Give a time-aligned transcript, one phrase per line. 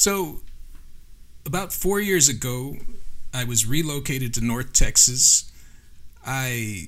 [0.00, 0.40] So,
[1.44, 2.76] about four years ago,
[3.34, 5.52] I was relocated to North Texas.
[6.24, 6.86] I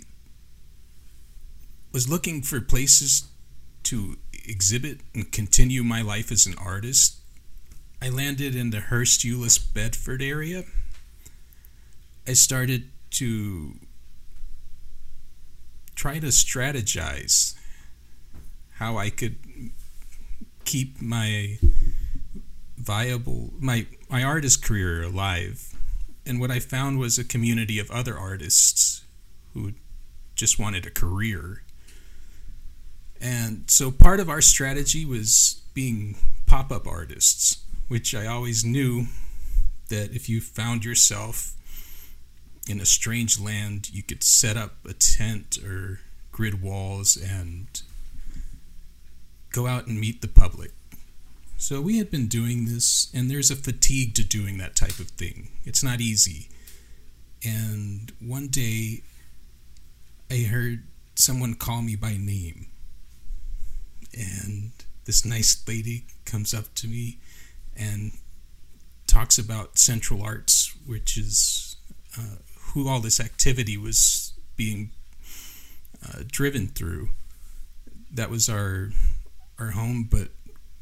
[1.92, 3.28] was looking for places
[3.82, 4.16] to
[4.48, 7.18] exhibit and continue my life as an artist.
[8.00, 10.64] I landed in the Hurst Euless Bedford area.
[12.26, 13.74] I started to
[15.94, 17.56] try to strategize
[18.76, 19.36] how I could
[20.64, 21.58] keep my
[22.82, 25.74] viable my my artist career alive.
[26.26, 29.02] And what I found was a community of other artists
[29.54, 29.72] who
[30.34, 31.62] just wanted a career.
[33.20, 39.06] And so part of our strategy was being pop-up artists, which I always knew
[39.88, 41.54] that if you found yourself
[42.68, 47.66] in a strange land, you could set up a tent or grid walls and
[49.50, 50.70] go out and meet the public.
[51.62, 55.10] So we had been doing this, and there's a fatigue to doing that type of
[55.10, 55.50] thing.
[55.64, 56.48] It's not easy.
[57.44, 59.04] And one day,
[60.28, 60.82] I heard
[61.14, 62.66] someone call me by name.
[64.12, 64.72] And
[65.04, 67.18] this nice lady comes up to me
[67.76, 68.10] and
[69.06, 71.76] talks about Central Arts, which is
[72.18, 72.38] uh,
[72.72, 74.90] who all this activity was being
[76.04, 77.10] uh, driven through.
[78.12, 78.90] That was our
[79.60, 80.30] our home, but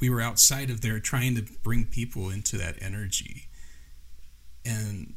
[0.00, 3.48] we were outside of there trying to bring people into that energy,
[4.64, 5.14] and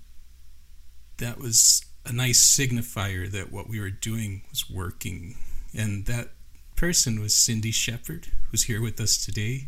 [1.17, 5.35] that was a nice signifier that what we were doing was working.
[5.73, 6.29] And that
[6.75, 9.67] person was Cindy Shepard, who's here with us today.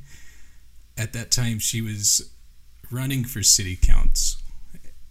[0.98, 2.30] At that time, she was
[2.92, 4.42] running for city council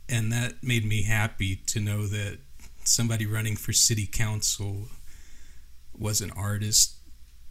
[0.09, 2.39] and that made me happy to know that
[2.85, 4.89] somebody running for city council
[5.97, 6.97] was an artist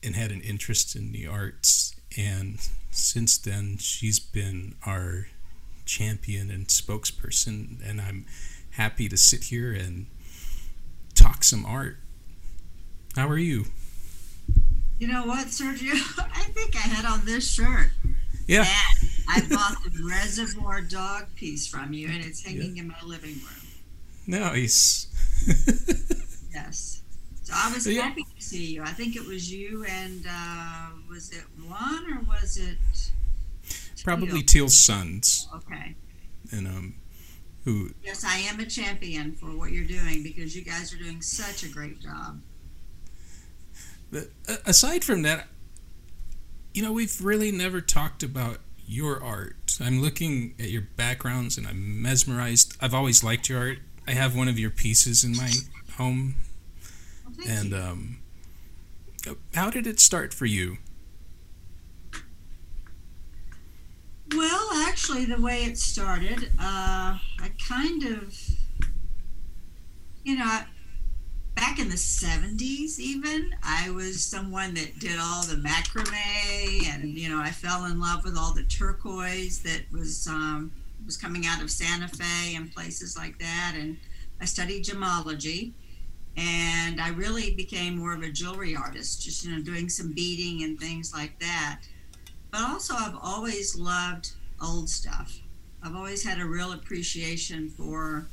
[0.04, 5.28] and had an interest in the arts and since then she's been our
[5.86, 8.26] champion and spokesperson and i'm
[8.72, 10.08] happy to sit here and
[11.16, 11.98] talk some art
[13.16, 13.66] how are you
[15.00, 15.92] you know what sergio
[16.36, 17.90] i think i had on this shirt
[18.48, 18.66] yeah.
[19.28, 22.84] I bought the Reservoir Dog piece from you, and it's hanging yeah.
[22.84, 23.64] in my living room.
[24.28, 25.08] Nice.
[26.54, 27.03] yes.
[27.54, 28.02] So I was yeah.
[28.02, 28.82] happy to see you.
[28.82, 32.78] I think it was you and uh, was it one or was it?
[33.70, 34.04] Teal?
[34.04, 35.48] Probably Teal's sons.
[35.56, 35.96] Okay.
[36.52, 36.96] And um,
[37.64, 37.92] who?
[38.04, 41.64] Yes, I am a champion for what you're doing because you guys are doing such
[41.64, 42.42] a great job.
[44.12, 45.48] But uh, aside from that,
[46.74, 49.78] you know, we've really never talked about your art.
[49.80, 52.78] I'm looking at your backgrounds and I'm mesmerized.
[52.82, 53.78] I've always liked your art.
[54.08, 55.52] I have one of your pieces in my
[55.98, 56.36] home.
[57.48, 58.20] And um,
[59.54, 60.78] how did it start for you?
[64.36, 68.36] Well, actually, the way it started, uh, I kind of,
[70.24, 70.60] you know,
[71.56, 77.30] back in the 70s even i was someone that did all the macrame and you
[77.30, 80.72] know i fell in love with all the turquoise that was um,
[81.06, 83.76] was coming out of santa fe and places like that.
[83.78, 83.98] And
[84.42, 85.74] i studied gemology
[86.36, 90.64] and i really became more of a jewelry artist just you know doing some beading
[90.64, 91.82] and things like that.
[92.52, 95.40] But also i've always loved old stuff.
[95.84, 98.28] I've always had a real appreciation for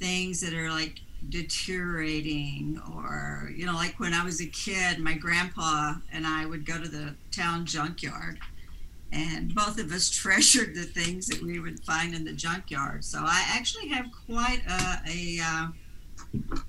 [0.00, 5.14] things that are like deteriorating or you know like when i was a kid my
[5.14, 8.38] grandpa and i would go to the town junkyard
[9.14, 13.04] and both of us treasured the things that we would find in the junkyard.
[13.04, 15.66] So i actually have quite a, a uh,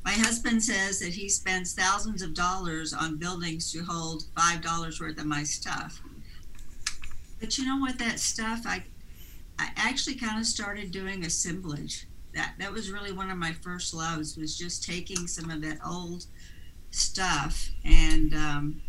[0.03, 4.99] my husband says that he spends thousands of dollars on buildings to hold five dollars
[4.99, 6.01] worth of my stuff.
[7.39, 7.99] But you know what?
[7.99, 8.83] That stuff i
[9.57, 12.07] i actually kind of started doing assemblage.
[12.33, 15.79] That that was really one of my first loves was just taking some of that
[15.85, 16.25] old
[16.91, 18.81] stuff and um,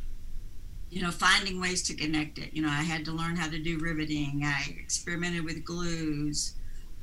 [0.90, 2.52] you know finding ways to connect it.
[2.52, 4.42] You know i had to learn how to do riveting.
[4.44, 6.54] I experimented with glues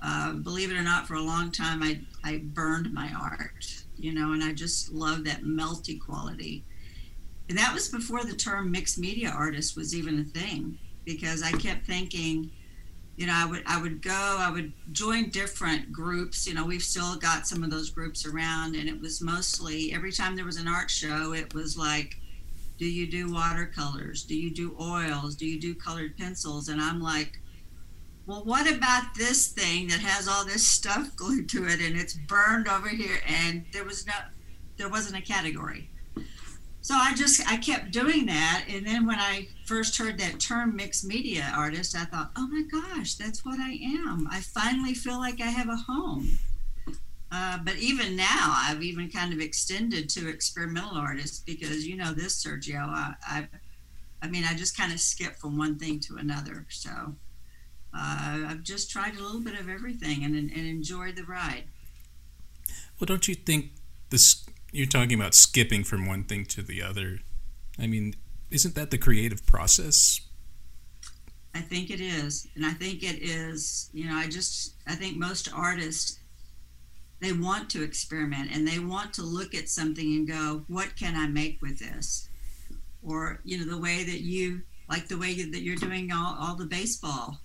[0.04, 3.66] uh, believe it or not for a long time i i burned my art
[3.98, 6.64] you know and i just love that melty quality
[7.50, 11.52] and that was before the term mixed media artist was even a thing because i
[11.52, 12.50] kept thinking
[13.16, 16.48] you know, I would I would go, I would join different groups.
[16.48, 20.12] You know, we've still got some of those groups around, and it was mostly every
[20.12, 22.16] time there was an art show, it was like,
[22.80, 24.24] do you do watercolors?
[24.24, 25.36] Do you do oils?
[25.36, 26.70] Do you do colored pencils?
[26.70, 27.40] And I'm like,
[28.26, 32.14] well, what about this thing that has all this stuff glued to it and it's
[32.14, 33.20] burned over here?
[33.28, 34.14] And there was no,
[34.78, 35.90] there wasn't a category.
[36.82, 40.76] so I just I kept doing that, and then when I first heard that term
[40.76, 44.28] mixed media artist, I thought, oh my gosh, that's what I am.
[44.32, 46.40] I finally feel like I have a home.
[47.30, 52.14] Uh, but even now, I've even kind of extended to experimental artists because you know
[52.14, 52.88] this, Sergio.
[52.88, 53.48] I, I,
[54.22, 56.68] I mean, I just kind of skip from one thing to another.
[56.70, 57.16] So
[57.96, 61.66] uh, I've just tried a little bit of everything and, and enjoyed the ride.
[63.00, 63.72] Well, don't you think
[64.10, 64.46] this?
[64.72, 67.20] You're talking about skipping from one thing to the other.
[67.78, 68.16] I mean,
[68.50, 70.22] isn't that the creative process?
[71.54, 73.90] I think it is, and I think it is.
[73.94, 76.20] You know, I just I think most artists
[77.24, 81.16] they want to experiment and they want to look at something and go, what can
[81.16, 82.28] I make with this?
[83.02, 86.56] Or, you know, the way that you, like the way that you're doing all, all
[86.56, 87.40] the baseball,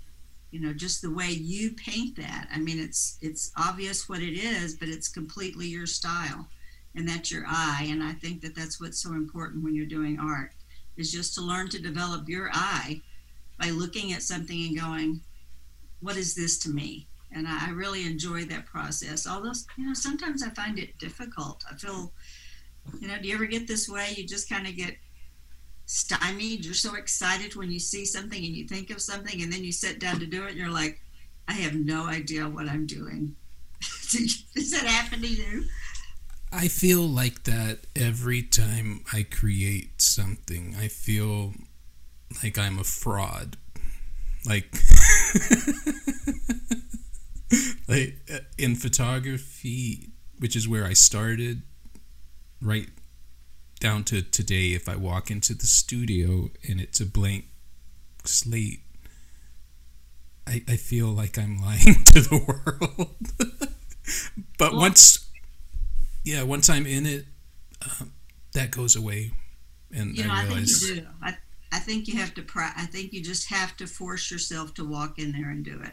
[0.50, 2.48] you know, just the way you paint that.
[2.52, 6.48] I mean, it's, it's obvious what it is, but it's completely your style
[6.94, 7.86] and that's your eye.
[7.90, 10.52] And I think that that's what's so important when you're doing art
[10.96, 13.00] is just to learn to develop your eye
[13.60, 15.20] by looking at something and going,
[16.00, 17.06] what is this to me?
[17.32, 19.26] and I really enjoy that process.
[19.26, 21.64] Although you know sometimes I find it difficult.
[21.70, 22.12] I feel,
[23.00, 24.14] you know, do you ever get this way?
[24.16, 24.96] You just kind of get
[25.88, 26.64] stymied.
[26.64, 29.72] You're so excited when you see something and you think of something, and then you
[29.72, 31.00] sit down to do it, and you're like,
[31.48, 33.34] I have no idea what I'm doing.
[34.10, 35.64] Does that happen to you?
[36.52, 40.76] I feel like that every time I create something.
[40.78, 41.54] I feel
[42.42, 43.56] like I'm a fraud.
[44.46, 44.72] Like
[47.88, 51.62] like uh, in photography, which is where I started,
[52.62, 52.88] right
[53.78, 57.46] down to today, if I walk into the studio and it's a blank
[58.24, 58.80] slate,
[60.46, 63.16] I, I feel like I'm lying to the world.
[64.58, 65.28] but well, once,
[66.24, 67.26] yeah, once I'm in it,
[68.00, 68.12] um,
[68.54, 69.32] that goes away,
[69.94, 70.82] and you know, I, realize.
[70.82, 71.06] I think you do.
[71.22, 71.36] I,
[71.70, 72.44] I think you have to.
[72.56, 75.92] I think you just have to force yourself to walk in there and do it.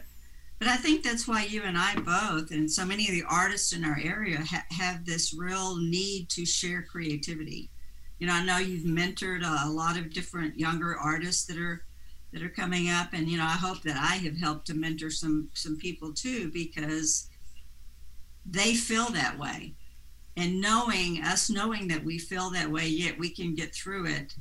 [0.58, 3.74] But I think that's why you and I both, and so many of the artists
[3.74, 7.70] in our area, ha- have this real need to share creativity.
[8.18, 11.84] You know, I know you've mentored a, a, lot of different younger artists that are
[12.32, 15.10] that are coming up, and you know, I hope that I have helped to mentor
[15.10, 17.28] some some people too because
[18.44, 19.74] they feel that way,
[20.36, 24.34] and knowing us knowing that we feel that way, yet we can get through it.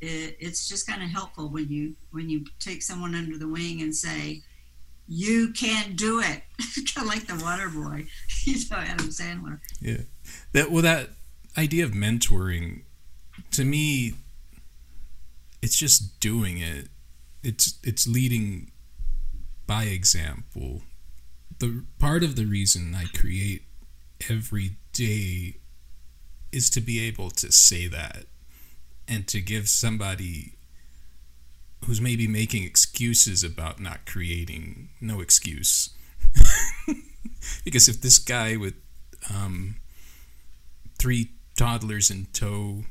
[0.00, 3.80] it it's just kind of helpful when you when you take someone under the wing
[3.80, 4.42] and say
[5.08, 6.42] you can't do it.
[6.94, 8.06] kind of like the water boy,
[8.44, 9.60] you know, Adam Sandler.
[9.80, 10.02] Yeah.
[10.52, 11.10] That well that
[11.56, 12.82] idea of mentoring
[13.52, 14.14] to me
[15.62, 16.88] it's just doing it.
[17.42, 18.70] It's it's leading
[19.66, 20.82] by example.
[21.58, 23.62] The part of the reason I create
[24.30, 25.56] every day
[26.52, 28.26] is to be able to say that
[29.06, 30.54] and to give somebody
[31.84, 35.90] who's maybe making excuses about not creating no excuse
[37.64, 38.74] because if this guy with
[39.32, 39.76] um,
[40.98, 42.84] three toddlers in tow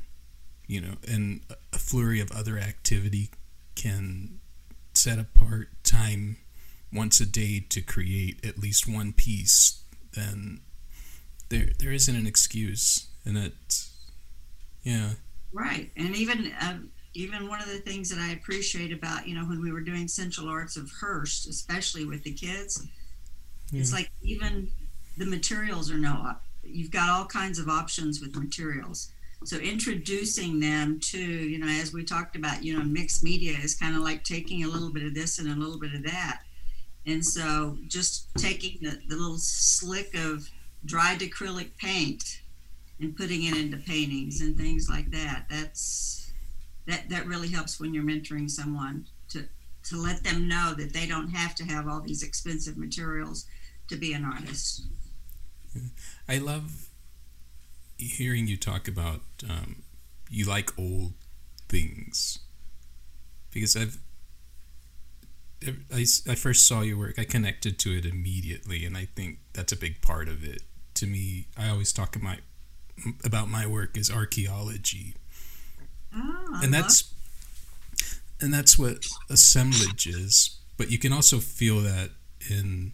[0.68, 1.40] you know and
[1.72, 3.30] a flurry of other activity
[3.74, 4.38] can
[4.94, 6.36] set apart time
[6.92, 9.82] once a day to create at least one piece
[10.14, 10.60] then
[11.48, 13.88] there there isn't an excuse and it
[14.82, 15.10] yeah
[15.52, 16.78] right and even uh,
[17.14, 20.06] even one of the things that I appreciate about, you know, when we were doing
[20.06, 22.86] Central Arts of Hurst, especially with the kids,
[23.72, 23.80] yeah.
[23.80, 24.70] it's like even
[25.16, 29.10] the materials are no, you've got all kinds of options with materials.
[29.44, 33.74] So introducing them to, you know, as we talked about, you know, mixed media is
[33.74, 36.42] kind of like taking a little bit of this and a little bit of that.
[37.06, 40.48] And so just taking the, the little slick of
[40.84, 42.40] dried acrylic paint
[43.00, 45.46] and putting it into paintings and things like that.
[45.48, 46.32] That's
[46.86, 49.44] that that really helps when you're mentoring someone to
[49.84, 53.46] to let them know that they don't have to have all these expensive materials
[53.88, 54.82] to be an artist.
[56.28, 56.87] I love
[57.98, 59.82] hearing you talk about um,
[60.30, 61.12] you like old
[61.68, 62.38] things
[63.52, 63.98] because I've
[65.92, 69.72] I, I first saw your work I connected to it immediately and I think that's
[69.72, 70.62] a big part of it
[70.94, 72.38] to me I always talk about my
[73.24, 75.14] about my work as archaeology
[76.14, 77.12] Oh, and that's
[78.40, 80.58] and that's what assemblage is.
[80.76, 82.10] But you can also feel that
[82.48, 82.92] in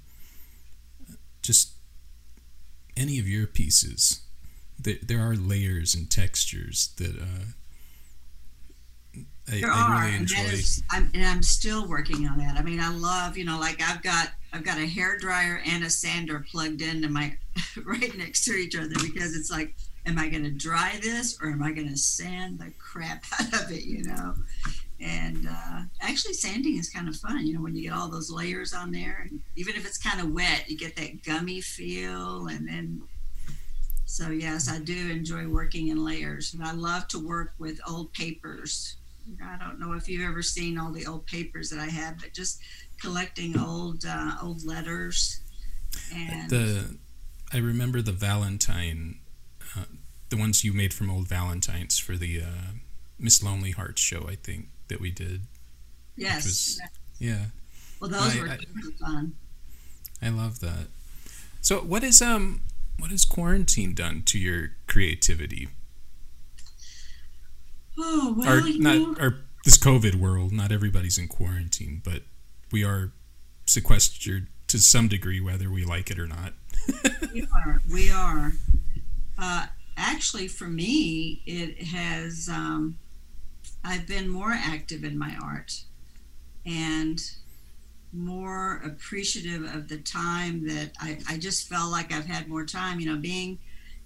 [1.43, 1.73] just
[2.97, 4.21] any of your pieces.
[4.79, 7.45] There, there are layers and textures that uh,
[9.49, 10.37] I, there I are, enjoy.
[10.39, 12.57] And, is, I'm, and I'm still working on that.
[12.57, 15.85] I mean, I love, you know, like I've got I've got a hair dryer and
[15.85, 17.37] a sander plugged into my
[17.85, 19.75] right next to each other because it's like
[20.07, 23.63] am I going to dry this or am I going to sand the crap out
[23.63, 24.35] of it, you know?
[25.01, 28.31] And uh, actually, sanding is kind of fun, you know, when you get all those
[28.31, 29.27] layers on there.
[29.29, 32.47] And even if it's kind of wet, you get that gummy feel.
[32.47, 33.03] And then,
[34.05, 36.55] so yes, I do enjoy working in layers.
[36.55, 38.97] And I love to work with old papers.
[39.43, 42.35] I don't know if you've ever seen all the old papers that I have, but
[42.35, 42.61] just
[43.01, 45.41] collecting old uh, old letters.
[46.15, 46.97] And the
[47.53, 49.21] I remember the Valentine,
[49.77, 49.85] uh,
[50.29, 52.73] the ones you made from old Valentines for the uh,
[53.19, 54.27] Miss Lonely Hearts show.
[54.29, 55.43] I think that we did.
[56.17, 56.45] Yes.
[56.45, 56.81] Was,
[57.19, 57.47] yeah.
[58.01, 58.59] Well, those I, were I,
[59.01, 59.35] fun.
[60.21, 60.89] I love that.
[61.61, 62.61] So, what is um,
[62.99, 65.69] what has quarantine done to your creativity?
[67.99, 70.53] Oh well, or not, or this COVID world.
[70.53, 72.23] Not everybody's in quarantine, but
[72.73, 73.13] we are
[73.67, 76.55] sequestered to some degree, whether we like it or not.
[77.33, 77.81] we are.
[77.93, 78.53] We are.
[79.39, 82.49] Uh, actually, for me, it has.
[82.51, 82.99] Um,
[83.85, 85.83] I've been more active in my art,
[86.65, 87.21] and
[88.15, 93.01] more appreciative of the time that I, I just felt like I've had more time.
[93.01, 93.59] You know, being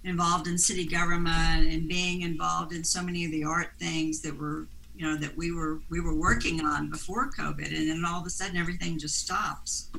[0.03, 4.37] involved in city government and being involved in so many of the art things that
[4.37, 8.21] were you know that we were we were working on before covid and then all
[8.21, 9.89] of a sudden everything just stops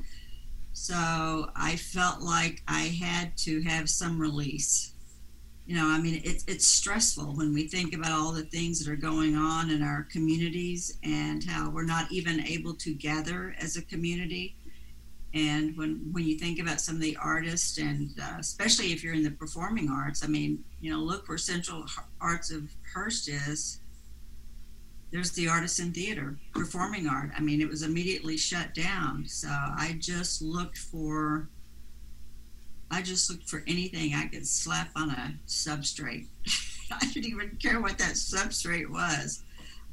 [0.72, 4.89] so i felt like i had to have some release
[5.70, 8.90] you know i mean it's it's stressful when we think about all the things that
[8.90, 13.76] are going on in our communities and how we're not even able to gather as
[13.76, 14.56] a community.
[15.32, 19.14] And when when you think about some of the artists and uh, especially if you're
[19.14, 21.84] in the performing arts i mean you know look where central
[22.20, 22.62] arts of
[22.92, 23.80] hurst is.
[25.12, 27.30] There's the artisan theater performing art.
[27.36, 29.24] I mean it was immediately shut down.
[29.28, 31.48] So i just looked for
[32.90, 36.26] i just looked for anything i could slap on a substrate
[36.92, 39.42] i didn't even care what that substrate was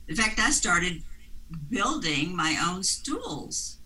[0.07, 1.01] in fact i started
[1.69, 3.77] building my own stools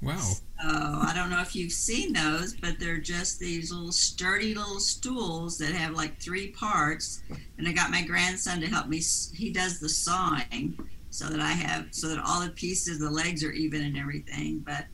[0.00, 0.16] Wow.
[0.18, 4.80] So I don't know if you've seen those, but they're just these little sturdy little
[4.80, 7.22] stools that have like three parts.
[7.58, 9.02] And I got my grandson to help me.
[9.34, 10.78] He does the sawing
[11.10, 14.60] so that I have, so that all the pieces, the legs are even and everything.
[14.64, 14.86] But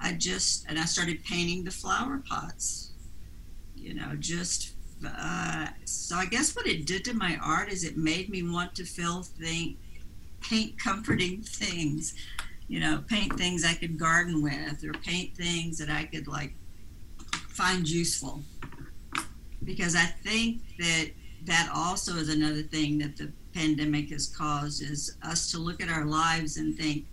[0.00, 2.92] I just, and I started painting the flower pots,
[3.76, 4.72] you know, just,
[5.06, 8.74] uh, so I guess what it did to my art is it made me want
[8.76, 9.76] to feel, think,
[10.40, 12.14] paint comforting things
[12.70, 16.54] you know, paint things I could garden with or paint things that I could like
[17.48, 18.44] find useful.
[19.64, 21.10] Because I think that
[21.46, 25.90] that also is another thing that the pandemic has caused is us to look at
[25.90, 27.06] our lives and think,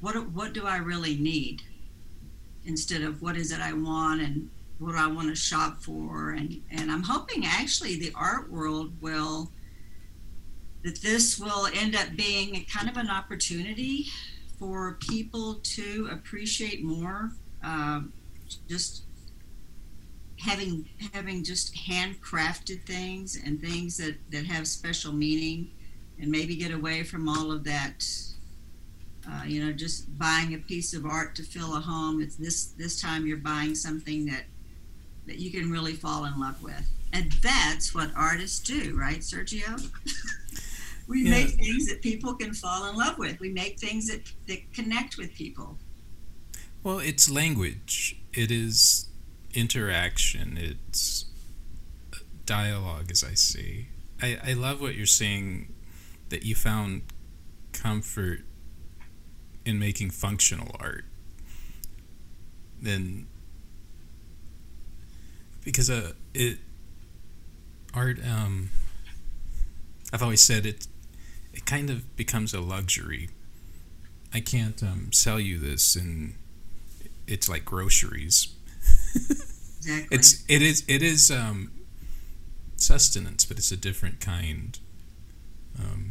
[0.00, 1.62] what what do I really need?
[2.64, 6.30] Instead of what is it I want and what do I want to shop for
[6.30, 9.50] and and I'm hoping actually the art world will
[10.84, 14.06] that this will end up being kind of an opportunity
[14.58, 17.30] for people to appreciate more
[17.62, 18.12] um,
[18.68, 19.02] just
[20.38, 25.70] having having just handcrafted things and things that that have special meaning
[26.20, 28.06] and maybe get away from all of that
[29.30, 32.66] uh, you know just buying a piece of art to fill a home it's this
[32.78, 34.44] this time you're buying something that
[35.26, 39.90] that you can really fall in love with and that's what artists do right sergio
[41.08, 41.30] we yeah.
[41.30, 43.40] make things that people can fall in love with.
[43.40, 45.78] We make things that, that connect with people.
[46.84, 48.20] Well, it's language.
[48.34, 49.08] It is
[49.54, 50.58] interaction.
[50.60, 51.24] It's
[52.44, 53.88] dialogue, as I see.
[54.22, 55.72] I, I love what you're saying
[56.28, 57.02] that you found
[57.72, 58.40] comfort
[59.68, 61.04] in making functional art.
[62.80, 63.26] Then,
[65.62, 66.58] because uh, it
[67.92, 68.70] art um,
[70.10, 70.86] I've always said it
[71.52, 73.28] it kind of becomes a luxury.
[74.32, 76.34] I can't um, sell you this, and
[77.26, 78.48] it's like groceries.
[79.14, 80.08] exactly.
[80.10, 81.72] It's it is it is um,
[82.76, 84.78] sustenance, but it's a different kind.
[85.78, 86.07] Um,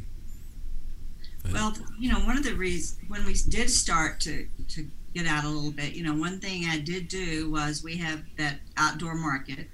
[1.51, 5.46] well, you know, one of the reasons when we did start to to get out
[5.46, 9.16] a little bit, you know, one thing I did do was we have that outdoor
[9.16, 9.68] market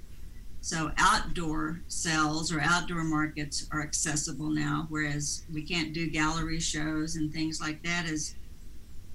[0.64, 7.18] so outdoor sales or outdoor markets are accessible now, whereas we can't do gallery shows
[7.18, 8.36] and things like that as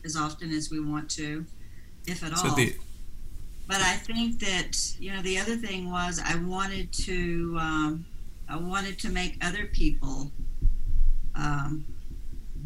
[0.04, 1.46] as often as we want to,
[2.06, 2.54] if at so all.
[2.54, 2.76] The,
[3.66, 8.04] but I think that you know the other thing was I wanted to um,
[8.46, 10.30] I wanted to make other people
[11.34, 11.86] um,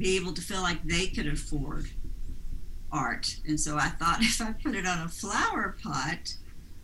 [0.02, 1.88] be able to feel like they could afford
[2.90, 6.34] art, and so I thought if I put it on a flower pot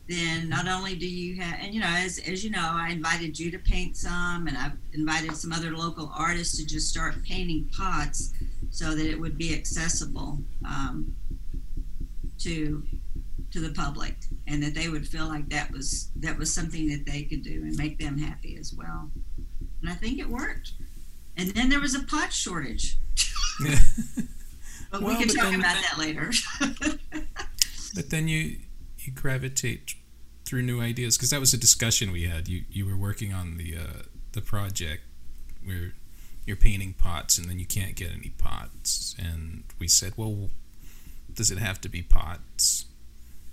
[0.09, 3.39] then not only do you have, and you know, as, as you know, I invited
[3.39, 7.71] you to paint some, and I've invited some other local artists to just start painting
[7.77, 8.33] pots
[8.71, 11.15] so that it would be accessible um,
[12.39, 12.83] to
[13.51, 17.05] to the public, and that they would feel like that was that was something that
[17.05, 19.11] they could do and make them happy as well.
[19.83, 20.73] And I think it worked.
[21.37, 22.97] And then there was a pot shortage.
[24.91, 26.31] but well, we can talk then, about that later.
[27.95, 28.59] but then you
[28.99, 29.95] you gravitate
[30.45, 32.49] through new ideas because that was a discussion we had.
[32.49, 35.03] You you were working on the uh, the project
[35.65, 35.95] where
[36.47, 40.49] you're painting pots and then you can't get any pots, and we said, well,
[41.33, 42.87] does it have to be pots?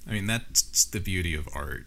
[0.08, 1.86] I mean, that's the beauty of art.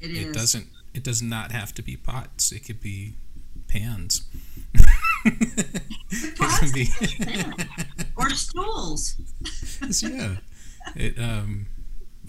[0.00, 0.26] It is.
[0.26, 0.66] It doesn't.
[0.92, 2.52] It does not have to be pots.
[2.52, 3.14] It could be
[3.68, 4.26] pans.
[6.74, 6.88] be
[8.16, 9.16] or stools.
[10.02, 10.36] yeah.
[10.94, 11.66] It um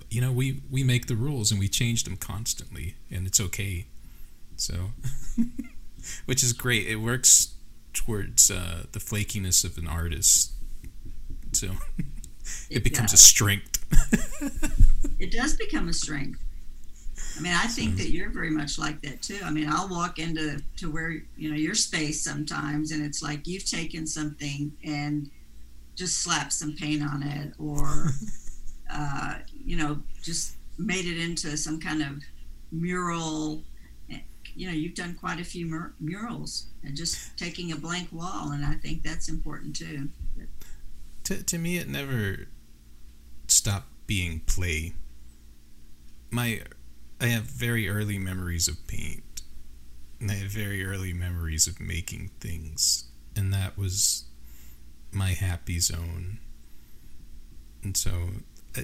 [0.10, 3.88] you know, we we make the rules and we change them constantly, and it's okay.
[4.56, 4.92] So,
[6.26, 6.88] which is great.
[6.88, 7.54] It works
[7.94, 10.54] towards uh, the flakiness of an artist.
[11.52, 11.68] So,
[12.70, 13.20] it, it becomes does.
[13.20, 13.86] a strength.
[15.20, 16.42] it does become a strength.
[17.38, 19.40] I mean, I think that you're very much like that too.
[19.44, 23.48] I mean, I'll walk into to where you know your space sometimes, and it's like
[23.48, 25.30] you've taken something and
[25.96, 28.12] just slapped some paint on it, or
[28.94, 32.24] uh, you know, just made it into some kind of
[32.72, 33.64] mural.
[34.56, 38.52] You know, you've done quite a few mur- murals and just taking a blank wall,
[38.52, 40.10] and I think that's important too.
[41.26, 42.48] To, to me, it never
[43.48, 44.94] stopped being play.
[46.32, 46.62] My,
[47.20, 49.42] I have very early memories of paint,
[50.20, 53.06] and I have very early memories of making things,
[53.36, 54.26] and that was
[55.12, 56.40] my happy zone.
[57.84, 58.30] And so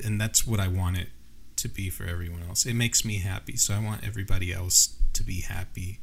[0.03, 1.09] and that's what I want it
[1.57, 2.65] to be for everyone else.
[2.65, 5.99] It makes me happy, so I want everybody else to be happy.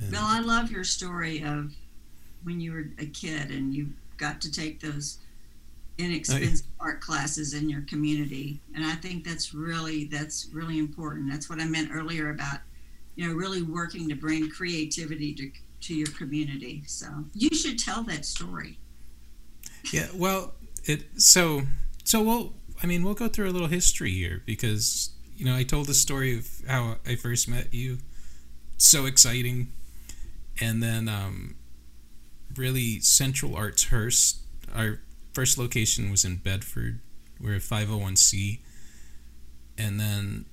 [0.00, 1.74] And I love your story of
[2.42, 5.18] when you were a kid and you got to take those
[5.98, 11.30] inexpensive I, art classes in your community, and I think that's really that's really important.
[11.30, 12.60] That's what I meant earlier about
[13.14, 15.50] you know really working to bring creativity to
[15.82, 16.82] to your community.
[16.86, 18.78] So you should tell that story.
[19.92, 21.62] Yeah, well, it so
[22.04, 22.52] so we'll
[22.82, 25.94] I mean, we'll go through a little history here because you know I told the
[25.94, 27.98] story of how I first met you.
[28.76, 29.72] So exciting,
[30.60, 31.54] and then um,
[32.56, 34.40] really Central Arts Hurst.
[34.74, 35.00] Our
[35.32, 37.00] first location was in Bedford.
[37.40, 38.60] We're a 501c,
[39.76, 40.44] and then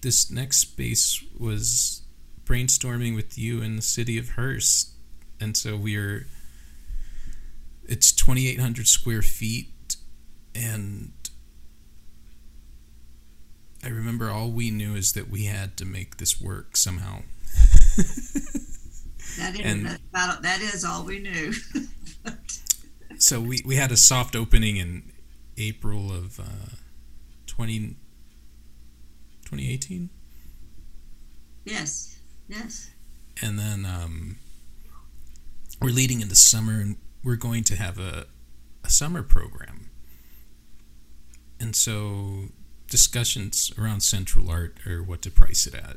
[0.00, 2.02] this next space was
[2.44, 4.92] brainstorming with you in the city of Hurst,
[5.40, 6.26] and so we are.
[7.84, 9.96] It's 2,800 square feet,
[10.54, 11.12] and
[13.82, 17.22] I remember all we knew is that we had to make this work somehow.
[19.38, 21.52] that, is, and, that is all we knew.
[23.18, 25.12] so we, we had a soft opening in
[25.56, 26.76] April of uh,
[27.46, 27.96] 20,
[29.44, 30.10] 2018?
[31.64, 32.90] Yes, yes.
[33.42, 34.36] And then um,
[35.80, 38.26] we're leading into summer and we're going to have a,
[38.84, 39.90] a summer program.
[41.60, 42.50] And so
[42.88, 45.96] discussions around Central Art or what to price it at.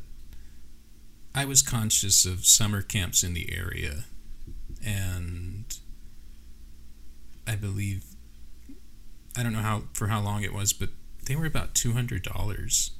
[1.34, 4.04] I was conscious of summer camps in the area,
[4.86, 5.64] and
[7.52, 8.06] I believe
[9.38, 10.90] I don't know how for how long it was, but
[11.26, 12.92] they were about two hundred dollars.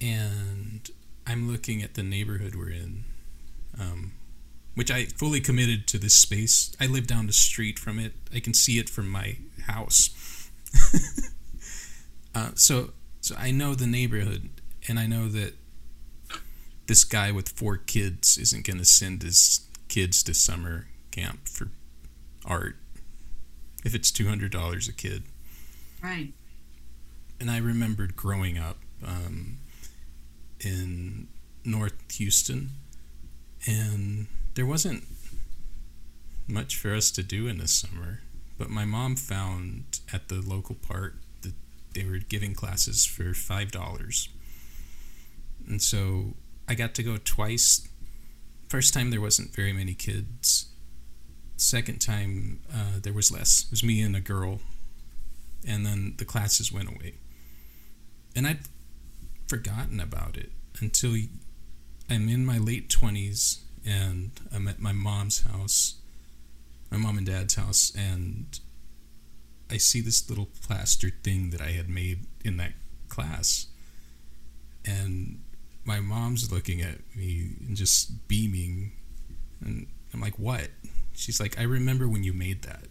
[0.00, 0.90] And
[1.26, 3.04] I'm looking at the neighborhood we're in,
[3.78, 4.12] um,
[4.74, 6.74] which I fully committed to this space.
[6.80, 8.14] I live down the street from it.
[8.34, 10.10] I can see it from my house.
[12.32, 14.50] Uh, so so I know the neighborhood,
[14.86, 15.54] and I know that
[16.86, 21.72] this guy with four kids isn't going to send his kids to summer camp for
[22.44, 22.76] art
[23.84, 25.24] if it's two hundred dollars a kid.
[26.02, 26.32] Right.
[27.38, 29.58] And I remembered growing up um,
[30.60, 31.28] in
[31.64, 32.70] North Houston,
[33.66, 35.04] and there wasn't
[36.46, 38.20] much for us to do in the summer.
[38.58, 41.54] But my mom found at the local park that
[41.94, 44.28] they were giving classes for five dollars,
[45.66, 46.34] and so
[46.68, 47.88] I got to go twice.
[48.68, 50.69] First time there wasn't very many kids.
[51.60, 53.64] Second time uh, there was less.
[53.64, 54.60] It was me and a girl,
[55.66, 57.14] and then the classes went away.
[58.34, 58.60] And I'd
[59.46, 61.16] forgotten about it until
[62.08, 65.96] I'm in my late twenties and I'm at my mom's house,
[66.90, 68.58] my mom and dad's house, and
[69.70, 72.72] I see this little plaster thing that I had made in that
[73.08, 73.66] class.
[74.84, 75.40] and
[75.84, 78.92] my mom's looking at me and just beaming,
[79.60, 80.70] and I'm like, "What?"
[81.12, 82.86] She's like, "I remember when you made that.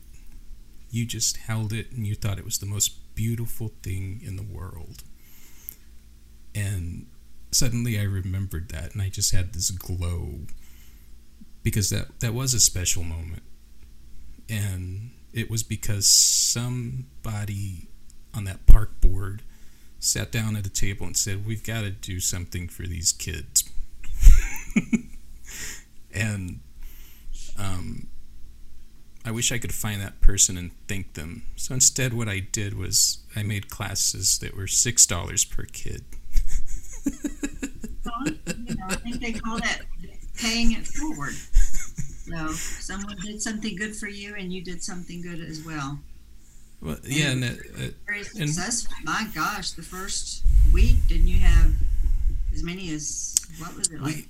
[0.92, 4.44] You just held it and you thought it was the most beautiful thing in the
[4.44, 5.04] world."
[6.56, 7.08] And
[7.52, 10.42] suddenly I remembered that, and I just had this glow
[11.64, 13.44] because that that was a special moment,
[14.48, 17.88] and it was because somebody
[18.34, 19.44] on that park board
[20.00, 23.70] sat down at a table and said, "We've got to do something for these kids,"
[26.14, 26.62] and
[27.60, 28.08] um,
[29.26, 31.44] I wish I could find that person and thank them.
[31.56, 36.04] So instead, what I did was I made classes that were six dollars per kid.
[38.06, 39.82] well, you know, I think they call that
[40.38, 41.34] paying it forward.
[41.34, 46.00] So someone did something good for you, and you did something good as well.
[46.82, 47.48] Well, yeah, and, uh,
[48.08, 48.94] very successful.
[48.98, 50.44] And, My gosh, the first
[50.74, 51.74] week, didn't you have
[52.54, 54.30] as many as what was it like?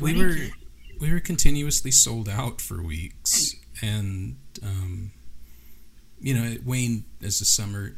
[0.00, 0.54] We, we were kids?
[1.00, 5.12] We were continuously sold out for weeks, and um,
[6.20, 7.96] you know, it waned as the summer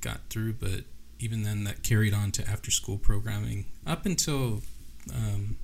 [0.00, 0.84] got through, but
[1.18, 4.62] even then, that carried on to after school programming up until
[5.14, 5.56] um,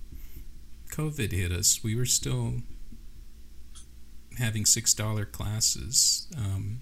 [0.92, 1.80] COVID hit us.
[1.82, 2.54] We were still
[4.38, 6.26] having six dollar classes.
[6.36, 6.80] Um,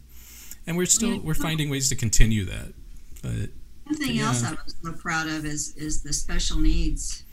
[0.68, 2.74] and we're still we're finding ways to continue that.
[3.22, 3.51] But
[3.87, 4.27] something yeah.
[4.27, 7.24] else I'm so proud of is is the special needs,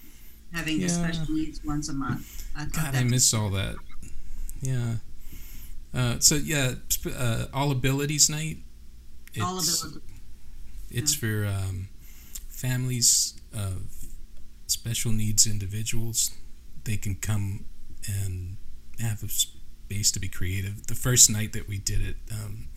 [0.53, 0.87] having yeah.
[0.87, 2.47] the special needs once a month.
[2.55, 3.75] I God, I miss all that.
[4.61, 4.95] Yeah.
[5.93, 6.73] Uh, so yeah,
[7.17, 8.57] uh, all abilities night.
[9.33, 9.97] It's, all abilities.
[10.91, 11.19] It's yeah.
[11.19, 11.87] for um,
[12.49, 13.83] families of
[14.67, 16.31] special needs individuals.
[16.83, 17.65] They can come
[18.07, 18.57] and
[18.99, 20.87] have a space to be creative.
[20.87, 22.67] The first night that we did it, um,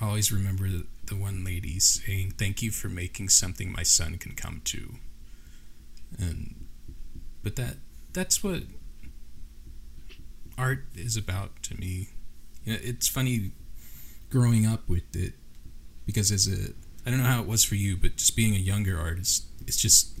[0.00, 4.34] always remember the, the one lady saying, "Thank you for making something my son can
[4.34, 4.96] come to."
[6.18, 6.55] And
[7.46, 7.76] but that
[8.12, 8.62] that's what
[10.58, 12.08] art is about to me.
[12.64, 13.52] You know, it's funny
[14.30, 15.34] growing up with it
[16.06, 16.72] because as a
[17.06, 19.80] I don't know how it was for you, but just being a younger artist, it's
[19.80, 20.18] just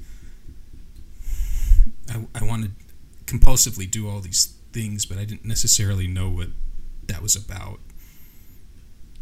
[2.08, 2.76] I I wanted
[3.24, 6.50] compulsively do all these things, but I didn't necessarily know what
[7.08, 7.80] that was about.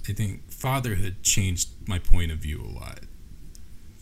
[0.07, 3.01] I think fatherhood changed my point of view a lot.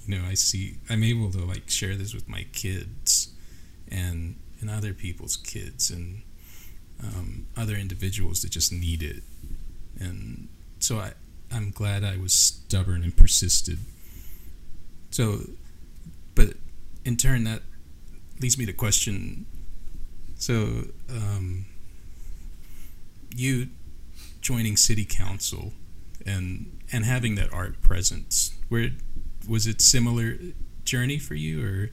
[0.08, 3.28] You know, I see I'm able to like share this with my kids
[3.92, 6.22] and and other people's kids and
[7.02, 9.22] um, other individuals that just need it.
[10.00, 11.12] And so I
[11.52, 13.78] I'm glad I was stubborn and persisted.
[15.10, 15.40] So,
[16.34, 16.54] but
[17.04, 17.62] in turn that
[18.40, 19.46] leads me to question.
[20.36, 21.66] So, um,
[23.36, 23.68] you
[24.40, 25.72] joining city council
[26.26, 28.54] and and having that art presence.
[28.68, 28.90] Where
[29.48, 30.38] was it similar
[30.84, 31.90] journey for you or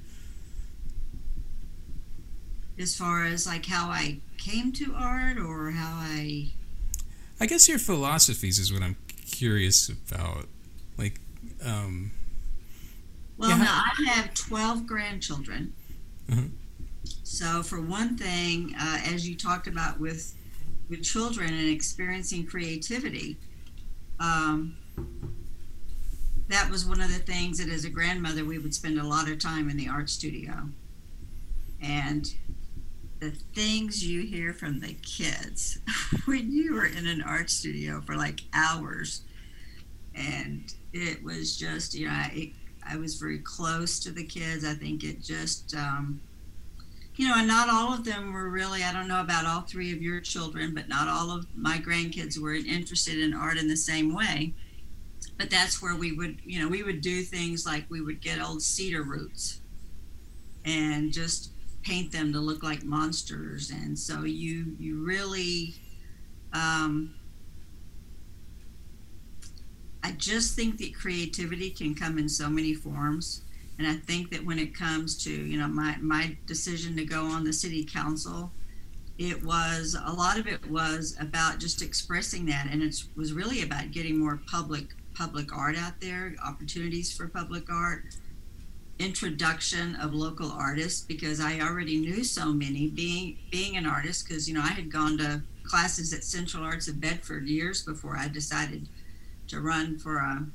[2.79, 6.51] as far as like how I came to art or how I
[7.39, 8.97] I guess your philosophies is what I'm
[9.29, 10.45] curious about.
[10.97, 11.19] Like
[11.63, 12.11] um
[13.37, 15.73] well, yeah, now I have 12 grandchildren.
[16.29, 16.41] Uh-huh.
[17.23, 20.35] So, for one thing, uh, as you talked about with
[20.89, 23.37] with children and experiencing creativity,
[24.19, 24.75] um,
[26.49, 29.29] that was one of the things that as a grandmother we would spend a lot
[29.29, 30.67] of time in the art studio
[31.81, 32.33] and
[33.19, 35.79] the things you hear from the kids
[36.25, 39.21] when you were in an art studio for like hours
[40.15, 42.53] and it was just you know I,
[42.87, 46.21] I was very close to the kids i think it just um,
[47.19, 49.91] you know, and not all of them were really, I don't know about all three
[49.91, 53.75] of your children, but not all of my grandkids were interested in art in the
[53.75, 54.53] same way.
[55.37, 58.41] But that's where we would, you know, we would do things like we would get
[58.41, 59.59] old cedar roots
[60.63, 61.51] and just
[61.89, 63.71] paint them to look like monsters.
[63.71, 65.75] And so you, you really,
[66.53, 67.15] um,
[70.03, 73.41] I just think that creativity can come in so many forms
[73.79, 77.23] and I think that when it comes to, you know, my, my decision to go
[77.23, 78.51] on the city council,
[79.17, 82.67] it was a lot of it was about just expressing that.
[82.69, 87.69] And it was really about getting more public public art out there, opportunities for public
[87.69, 88.15] art,
[88.99, 94.47] introduction of local artists because I already knew so many being being an artist because
[94.47, 98.27] you know I had gone to classes at Central Arts of Bedford years before I
[98.27, 98.87] decided
[99.47, 100.45] to run for a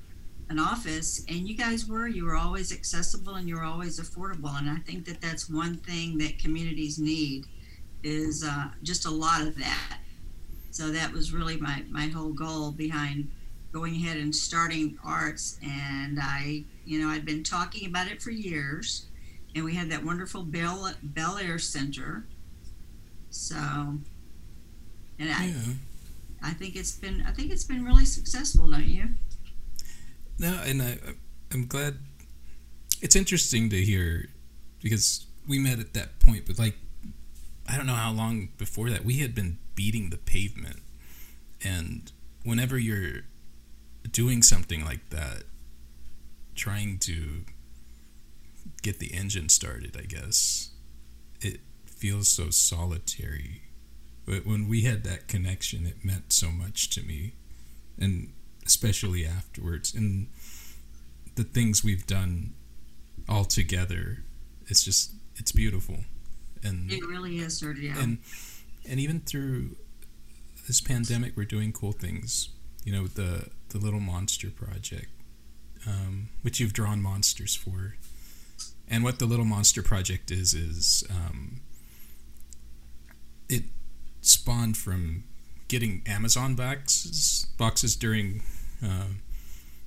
[0.50, 4.54] an office and you guys were you were always accessible and you were always affordable
[4.59, 7.46] and i think that that's one thing that communities need
[8.04, 9.98] is uh, just a lot of that.
[10.70, 13.30] So that was really my my whole goal behind
[13.74, 15.58] going ahead and starting arts.
[15.62, 19.06] And I, you know, I'd been talking about it for years.
[19.54, 22.24] And we had that wonderful Bel, Bel Air Center.
[23.30, 24.00] So, and
[25.30, 25.74] I, Yeah.
[26.42, 29.08] I think it's been, I think it's been really successful, don't you?
[30.38, 30.98] No, and I,
[31.52, 31.96] I'm glad.
[33.00, 34.28] It's interesting to hear
[34.82, 36.76] because we met at that point, but like,
[37.68, 40.80] I don't know how long before that we had been beating the pavement,
[41.64, 42.12] and
[42.44, 43.22] whenever you're
[44.10, 45.44] doing something like that,
[46.54, 47.44] trying to
[48.82, 50.70] get the engine started, I guess
[51.40, 53.62] it feels so solitary.
[54.26, 57.34] But when we had that connection, it meant so much to me,
[57.98, 58.32] and
[58.66, 60.28] especially afterwards and
[61.34, 62.54] the things we've done
[63.28, 64.24] all together
[64.66, 65.96] it's just it's beautiful
[66.62, 67.98] and It really is, yeah.
[68.00, 68.18] and
[68.88, 69.76] and even through
[70.66, 72.48] this pandemic we're doing cool things
[72.84, 75.08] you know the the little monster project
[75.87, 77.96] um, which you've drawn monsters for
[78.88, 81.60] and what the little monster project is is um,
[83.48, 83.64] it
[84.20, 85.24] spawned from
[85.68, 88.42] getting amazon boxes boxes during
[88.82, 89.08] uh,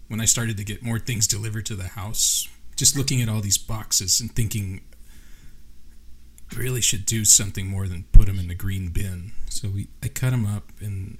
[0.09, 3.41] when i started to get more things delivered to the house just looking at all
[3.41, 4.81] these boxes and thinking
[6.51, 9.31] I really should do something more than put them in the green bin.
[9.49, 11.17] So we I cut them up and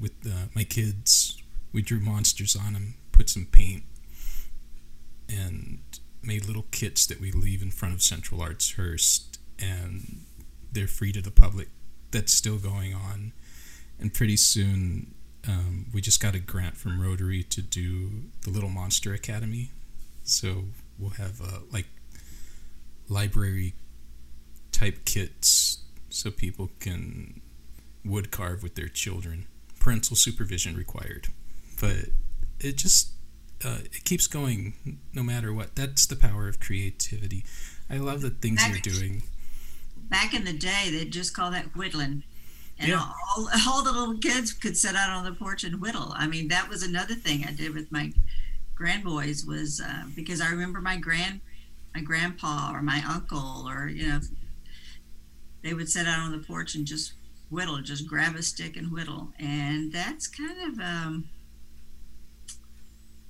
[0.00, 3.84] with uh, my kids we drew monsters on them, put some paint,
[5.28, 5.80] and
[6.22, 10.24] made little kits that we leave in front of Central Arts Hurst, and
[10.72, 11.68] they're free to the public.
[12.12, 13.32] That's still going on,
[14.00, 15.14] and pretty soon.
[15.48, 18.10] Um, we just got a grant from Rotary to do
[18.42, 19.70] the Little Monster Academy,
[20.24, 20.64] so
[20.98, 21.86] we'll have uh, like
[23.08, 23.74] library
[24.72, 27.42] type kits so people can
[28.04, 29.46] wood carve with their children.
[29.86, 31.28] Parental supervision required,
[31.80, 32.06] but
[32.58, 33.12] it just
[33.64, 35.76] uh, it keeps going no matter what.
[35.76, 37.44] That's the power of creativity.
[37.88, 39.22] I love the things you're doing.
[40.10, 42.24] Back in the day, they'd just call that whittling.
[42.80, 43.12] And Yeah.
[43.36, 46.12] all, all the little kids could sit out on the porch and whittle.
[46.16, 48.12] I mean, that was another thing I did with my
[48.74, 51.42] grandboys was uh, because I remember my grand,
[51.94, 54.20] my grandpa or my uncle or you know,
[55.62, 57.12] they would sit out on the porch and just
[57.50, 61.28] whittle, just grab a stick and whittle, and that's kind of um,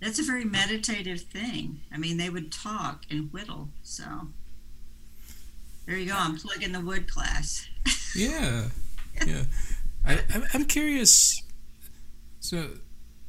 [0.00, 1.80] that's a very meditative thing.
[1.92, 4.28] I mean, they would talk and whittle, so
[5.86, 6.14] there you go.
[6.16, 7.68] I'm plugging the wood class.
[8.14, 8.68] Yeah,
[9.26, 9.42] yeah.
[10.06, 10.20] I,
[10.54, 11.42] I'm, curious.
[12.40, 12.68] So,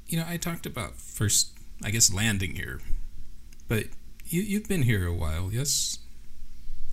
[0.08, 1.52] you know, I talked about first,
[1.84, 2.80] I guess, landing here,
[3.67, 3.88] but
[4.26, 6.00] you you've been here a while, yes?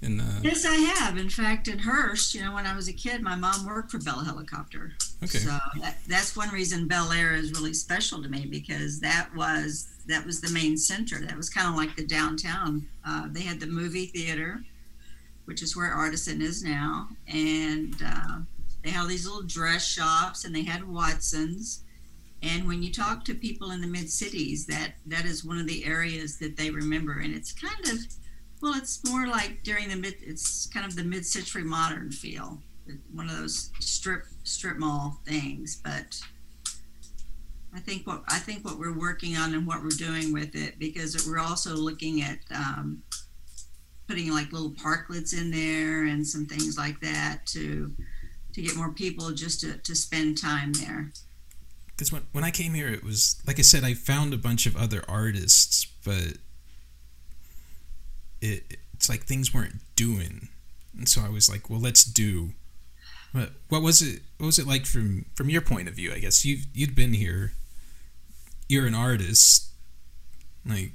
[0.04, 1.16] And uh, Yes, I have.
[1.16, 3.98] In fact, in Hurst, you know, when I was a kid, my mom worked for
[3.98, 4.92] Bell Helicopter.
[5.22, 9.28] okay, So that, that's one reason Bel Air is really special to me because that
[9.34, 11.20] was that was the main center.
[11.20, 12.86] That was kind of like the downtown.
[13.06, 14.62] Uh, they had the movie theater,
[15.46, 18.38] which is where Artisan is now, and uh,
[18.82, 21.80] they had these little dress shops, and they had Watsons.
[22.42, 25.66] And when you talk to people in the mid cities, that that is one of
[25.66, 27.98] the areas that they remember, and it's kind of
[28.64, 30.14] well, it's more like during the mid.
[30.20, 32.61] It's kind of the mid-century modern feel
[33.12, 36.20] one of those strip strip mall things but
[37.74, 40.79] i think what i think what we're working on and what we're doing with it
[40.79, 43.03] because we're also looking at um,
[44.07, 47.90] putting like little parklets in there and some things like that to
[48.53, 51.11] to get more people just to, to spend time there
[51.96, 54.66] because when when I came here, it was like I said, I found a bunch
[54.66, 56.38] of other artists, but
[58.44, 60.48] it it's like things weren't doing,
[60.96, 62.50] and so I was like, well, let's do.
[63.33, 64.22] What what was it?
[64.38, 66.12] What was it like from from your point of view?
[66.12, 67.52] I guess you you'd been here.
[68.68, 69.70] You're an artist,
[70.66, 70.92] like.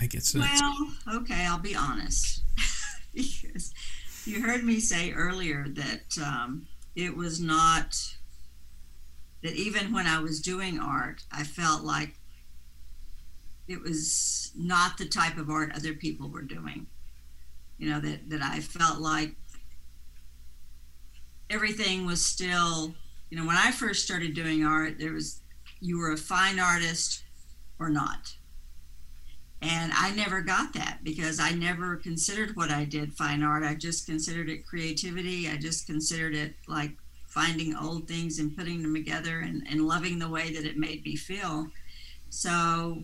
[0.00, 2.44] I guess well okay i'll be honest
[3.14, 3.74] because
[4.26, 7.96] you heard me say earlier that um, it was not
[9.42, 12.14] that even when i was doing art i felt like
[13.68, 16.86] it was not the type of art other people were doing
[17.78, 19.34] you know that that i felt like
[21.50, 22.94] everything was still
[23.30, 25.40] you know when i first started doing art there was
[25.80, 27.22] you were a fine artist
[27.78, 28.34] or not
[29.60, 33.64] and I never got that because I never considered what I did fine art.
[33.64, 35.48] I just considered it creativity.
[35.48, 36.92] I just considered it like
[37.26, 41.04] finding old things and putting them together and, and loving the way that it made
[41.04, 41.66] me feel.
[42.30, 43.02] So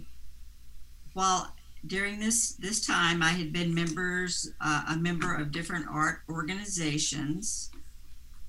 [1.14, 1.52] while
[1.86, 7.70] during this this time I had been members uh, a member of different art organizations,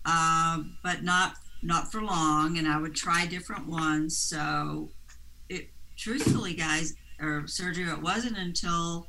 [0.05, 4.17] uh, but not not for long, and I would try different ones.
[4.17, 4.89] So,
[5.49, 9.07] it truthfully, guys, or Sergio, it wasn't until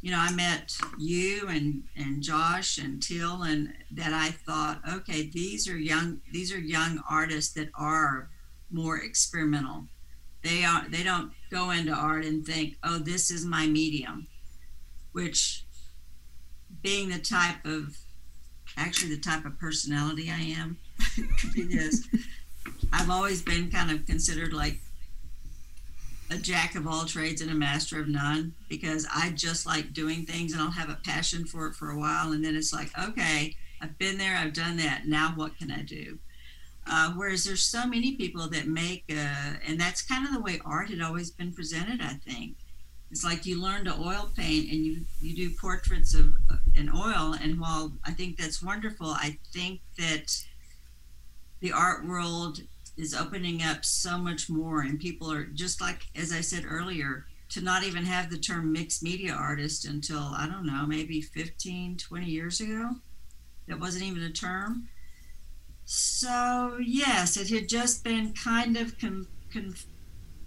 [0.00, 5.30] you know I met you and and Josh and Till, and that I thought, okay,
[5.32, 8.30] these are young these are young artists that are
[8.70, 9.86] more experimental.
[10.48, 14.28] They are they don't go into art and think, oh, this is my medium,
[15.12, 15.64] which
[16.80, 17.98] being the type of
[18.76, 20.78] actually the type of personality I am,
[21.56, 22.08] is.
[22.92, 24.78] I've always been kind of considered like
[26.30, 30.24] a jack of all trades and a master of none because I just like doing
[30.24, 32.90] things and I'll have a passion for it for a while and then it's like,
[32.98, 35.06] okay, I've been there, I've done that.
[35.06, 36.18] Now what can I do?
[36.90, 40.60] Uh, whereas there's so many people that make, uh, and that's kind of the way
[40.64, 42.00] art had always been presented.
[42.00, 42.56] I think
[43.10, 46.90] it's like you learn to oil paint and you you do portraits of uh, in
[46.90, 47.34] oil.
[47.42, 50.34] And while I think that's wonderful, I think that
[51.60, 52.60] the art world
[52.96, 57.26] is opening up so much more, and people are just like as I said earlier,
[57.50, 61.96] to not even have the term mixed media artist until I don't know, maybe 15,
[61.96, 62.90] 20 years ago.
[63.66, 64.88] That wasn't even a term
[65.90, 69.74] so, yes, it had just been kind of con- con-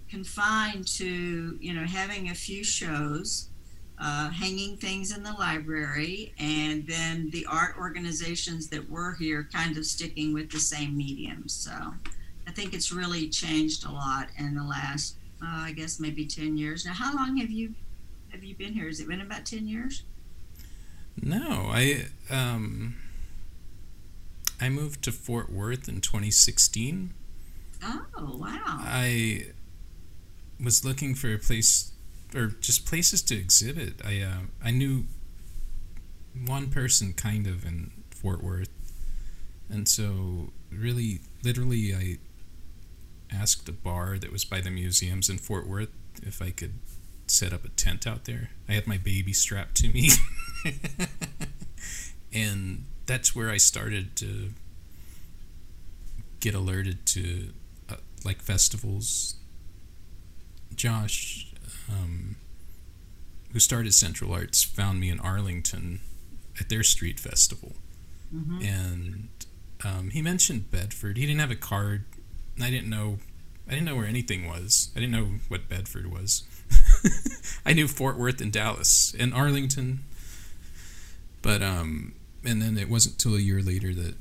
[0.08, 3.50] confined to, you know, having a few shows,
[3.98, 9.78] uh, hanging things in the library, and then the art organizations that were here kind
[9.78, 11.54] of sticking with the same mediums.
[11.54, 11.72] So,
[12.48, 16.56] I think it's really changed a lot in the last, uh, I guess, maybe 10
[16.56, 16.86] years.
[16.86, 17.74] Now, how long have you
[18.30, 18.86] have you been here?
[18.86, 20.04] Has it been about 10 years?
[21.20, 23.01] No, I um
[24.62, 27.14] I moved to Fort Worth in 2016.
[27.84, 28.60] Oh, wow.
[28.68, 29.48] I
[30.64, 31.92] was looking for a place
[32.36, 34.02] or just places to exhibit.
[34.06, 35.06] I uh, I knew
[36.46, 38.70] one person kind of in Fort Worth.
[39.70, 42.18] And so really literally I
[43.34, 45.90] asked a bar that was by the museums in Fort Worth
[46.22, 46.74] if I could
[47.26, 48.52] set up a tent out there.
[48.70, 50.12] I had my baby strapped to me.
[52.34, 54.52] and that's where I started to
[56.40, 57.50] get alerted to
[57.90, 59.36] uh, like festivals.
[60.76, 61.54] Josh,
[61.90, 62.38] um,
[63.52, 66.00] who started Central Arts, found me in Arlington
[66.60, 67.74] at their street festival,
[68.34, 68.62] mm-hmm.
[68.62, 69.30] and
[69.84, 71.18] um, he mentioned Bedford.
[71.18, 72.06] He didn't have a card.
[72.62, 73.20] I didn't know.
[73.68, 74.90] I didn't know where anything was.
[74.96, 76.44] I didn't know what Bedford was.
[77.66, 80.00] I knew Fort Worth and Dallas and Arlington,
[81.42, 84.16] but um, and then it wasn't till a year later that,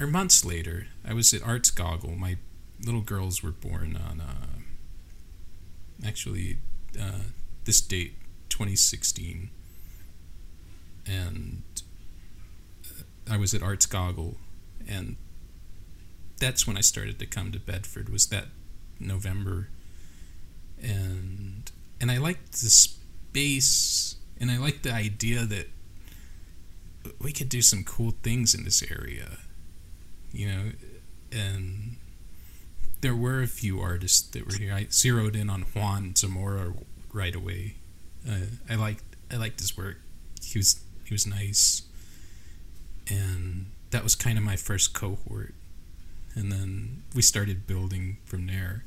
[0.00, 2.16] or months later, I was at Arts Goggle.
[2.16, 2.36] My
[2.84, 6.58] little girls were born on, uh, actually,
[7.00, 7.30] uh,
[7.64, 8.14] this date,
[8.48, 9.50] 2016.
[11.06, 11.62] And
[13.30, 14.36] I was at Arts Goggle,
[14.88, 15.16] and
[16.38, 18.08] that's when I started to come to Bedford.
[18.08, 18.46] Was that
[18.98, 19.68] November,
[20.80, 25.68] and and I liked the space, and I liked the idea that
[27.20, 29.38] we could do some cool things in this area,
[30.32, 30.72] you know,
[31.30, 31.96] and
[33.00, 34.72] there were a few artists that were here.
[34.72, 36.72] I zeroed in on Juan Zamora
[37.12, 37.76] right away.
[38.28, 39.98] Uh, I liked I liked his work.
[40.42, 41.82] He was he was nice,
[43.08, 45.54] and that was kind of my first cohort.
[46.34, 48.84] And then we started building from there,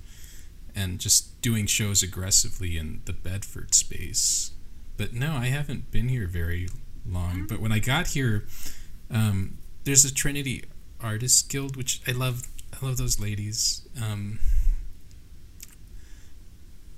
[0.76, 4.52] and just doing shows aggressively in the Bedford space.
[4.98, 6.70] But no, I haven't been here very
[7.10, 7.46] long.
[7.48, 8.46] But when I got here,
[9.10, 10.64] um, there's a Trinity
[11.02, 12.48] Artists Guild, which I love.
[12.74, 13.88] I love those ladies.
[14.02, 14.40] Um,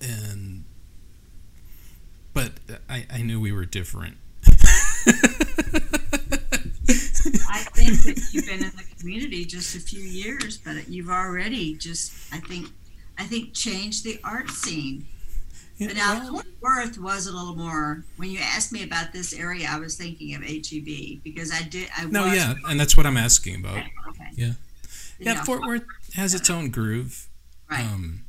[0.02, 0.64] and
[2.34, 2.52] but
[2.90, 4.18] I, I knew we were different.
[7.50, 11.76] I think that you've been in the community just a few years, but you've already
[11.76, 12.70] just I think
[13.18, 15.06] I think changed the art scene.
[15.78, 18.04] Yeah, but now well, Fort Worth was a little more.
[18.16, 21.90] When you asked me about this area, I was thinking of HEB because I did.
[21.96, 23.78] I no, yeah, and that's what I'm asking about.
[24.10, 24.30] Okay.
[24.36, 24.54] Yeah,
[25.20, 25.34] yeah.
[25.34, 25.84] yeah Fort Worth
[26.16, 27.28] has its own groove.
[27.70, 27.82] Right.
[27.82, 28.26] Um,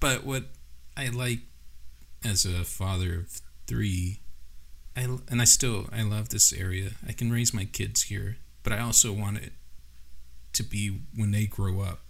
[0.00, 0.44] but what
[0.96, 1.40] I like
[2.24, 4.20] as a father of three,
[4.96, 6.90] I and I still I love this area.
[7.06, 9.52] I can raise my kids here, but I also want it
[10.54, 12.00] to be when they grow up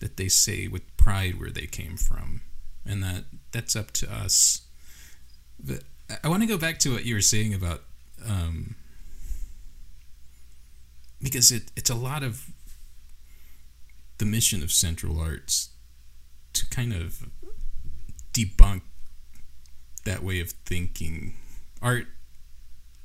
[0.00, 2.40] that they say with pride where they came from
[2.84, 4.62] and that that's up to us.
[5.58, 5.82] But
[6.22, 7.82] I want to go back to what you were saying about
[8.26, 8.74] um,
[11.22, 12.50] because it, it's a lot of
[14.18, 15.70] the mission of Central Arts
[16.52, 17.28] to kind of
[18.32, 18.82] debunk
[20.04, 21.34] that way of thinking.
[21.80, 22.06] Art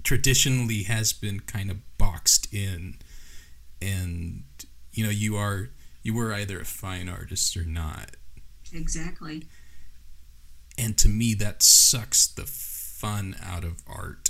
[0.03, 2.95] traditionally has been kind of boxed in
[3.81, 4.43] and
[4.93, 5.69] you know you are
[6.01, 8.15] you were either a fine artist or not
[8.73, 9.43] Exactly.
[10.77, 14.29] And to me that sucks the fun out of art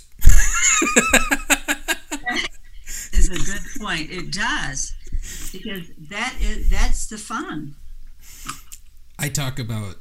[3.14, 4.10] Is a good point.
[4.12, 4.94] It does
[5.52, 7.76] because that is that's the fun.
[9.20, 9.96] i talk about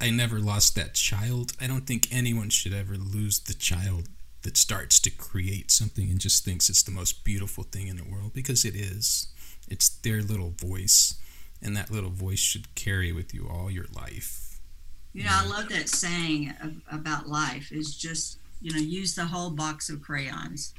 [0.00, 4.08] i never lost that child i don't think anyone should ever lose the child
[4.42, 8.04] that starts to create something and just thinks it's the most beautiful thing in the
[8.04, 9.28] world because it is
[9.68, 11.14] it's their little voice
[11.62, 14.51] and that little voice should carry with you all your life
[15.14, 19.24] You know, I love that saying of, about life is just you know use the
[19.26, 20.72] whole box of crayons.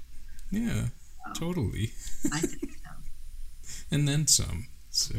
[0.52, 0.88] yeah
[1.36, 1.92] totally
[2.32, 2.92] I think so.
[3.92, 5.16] and then some so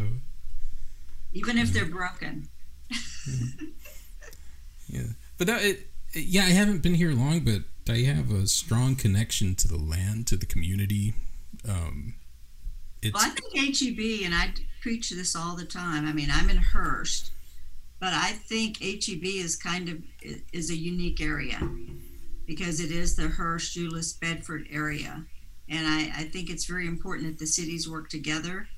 [1.32, 2.48] Even if they're broken.
[4.86, 5.02] Yeah,
[5.38, 7.62] but that, it, it- yeah, I haven't been here long, but
[7.92, 11.14] I have a strong connection to the land, to the community.
[11.68, 12.14] Um,
[13.02, 16.06] it's Well, I think HEB, and I preach this all the time.
[16.06, 17.32] I mean, I'm in Hurst,
[18.04, 19.96] but I think HEB is kind of
[20.52, 21.58] is a unique area
[22.46, 25.24] because it is the Hurst, Euless, Bedford area,
[25.70, 28.68] and I, I think it's very important that the cities work together.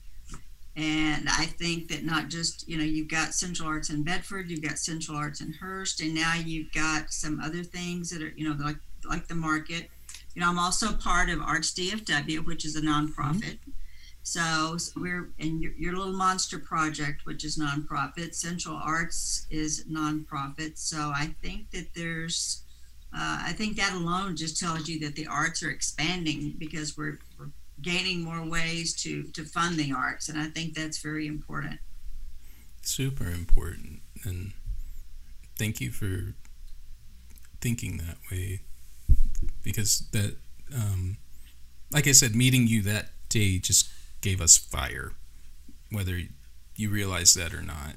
[0.77, 4.63] And I think that not just you know you've got Central Arts in Bedford, you've
[4.63, 8.49] got Central Arts in Hurst, and now you've got some other things that are you
[8.49, 9.91] know like like the market.
[10.37, 13.59] You know, I'm also part of Arts DFW, which is a nonprofit.
[13.59, 13.71] Mm-hmm.
[14.27, 18.35] So we're in your, your little monster project, which is nonprofit.
[18.35, 20.79] Central Arts is nonprofit.
[20.79, 22.63] So I think that there's,
[23.15, 27.21] uh, I think that alone just tells you that the arts are expanding because we're,
[27.39, 27.51] we're
[27.83, 31.79] gaining more ways to to fund the arts, and I think that's very important.
[32.83, 34.53] super important, and
[35.59, 36.35] thank you for
[37.61, 38.63] thinking that way,
[39.63, 40.37] because that,
[40.75, 41.19] um,
[41.93, 43.89] like I said, meeting you that day just
[44.27, 45.13] gave us fire,
[45.93, 46.21] whether
[46.75, 47.95] you realize that or not.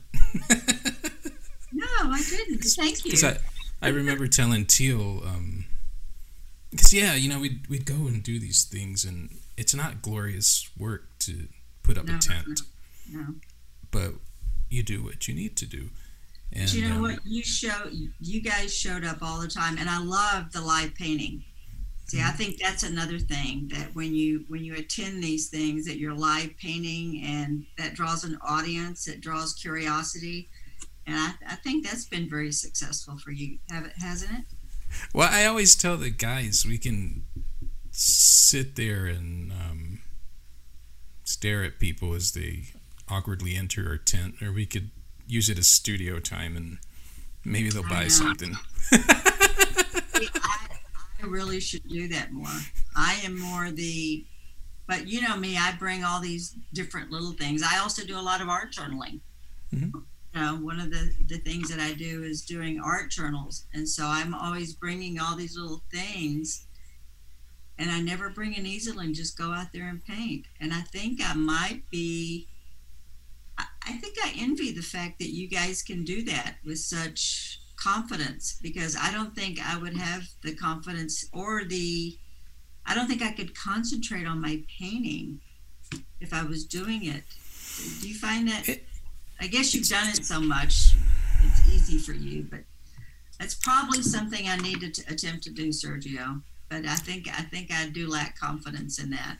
[1.72, 2.60] No, I didn't.
[2.60, 3.12] Thank you.
[3.12, 3.38] Because I,
[3.82, 5.24] I remember telling Teal,
[6.70, 10.70] because yeah, you know, we'd we'd go and do these things, and it's not glorious
[10.78, 11.48] work to
[11.82, 12.62] put up No, a tent,
[13.12, 13.26] no.
[13.90, 14.14] but
[14.70, 15.90] you do what you need to do.
[16.54, 17.20] And But you know um, what?
[17.26, 21.44] You show you guys showed up all the time, and I love the live painting.
[22.10, 26.00] See, I think that's another thing that when you when you attend these things, that
[26.00, 30.50] you're live painting, and that draws an audience, it draws curiosity,
[31.06, 34.46] and I, I think that's been very successful for you, have it, hasn't it?
[35.14, 37.22] Well, I always tell the guys we can
[37.92, 40.00] sit there and um,
[41.24, 42.70] stare at people as they
[43.08, 44.90] awkwardly enter our tent, or we could
[45.28, 46.80] use it as studio time, and
[47.46, 48.56] maybe they'll buy something.
[51.22, 52.48] I, really should do that more.
[52.96, 54.26] I am more the,
[54.88, 57.62] but you know me, I bring all these different little things.
[57.64, 59.20] I also do a lot of art journaling.
[59.74, 59.94] Mhm.
[60.34, 63.66] You know, one of the, the things that I do is doing art journals.
[63.74, 66.66] And so I'm always bringing all these little things.
[67.78, 70.46] And I never bring an easel and just go out there and paint.
[70.60, 72.48] And I think I might be,
[73.58, 77.59] I, I think I envy the fact that you guys can do that with such
[77.80, 82.18] confidence because I don't think I would have the confidence or the
[82.86, 85.40] I don't think I could concentrate on my painting
[86.20, 87.24] if I was doing it.
[88.02, 88.86] Do you find that It-
[89.40, 90.74] I guess you've done it so much
[91.42, 92.66] it's easy for you, but
[93.40, 96.42] that's probably something I need to t- attempt to do, Sergio.
[96.68, 99.38] But I think I think I do lack confidence in that.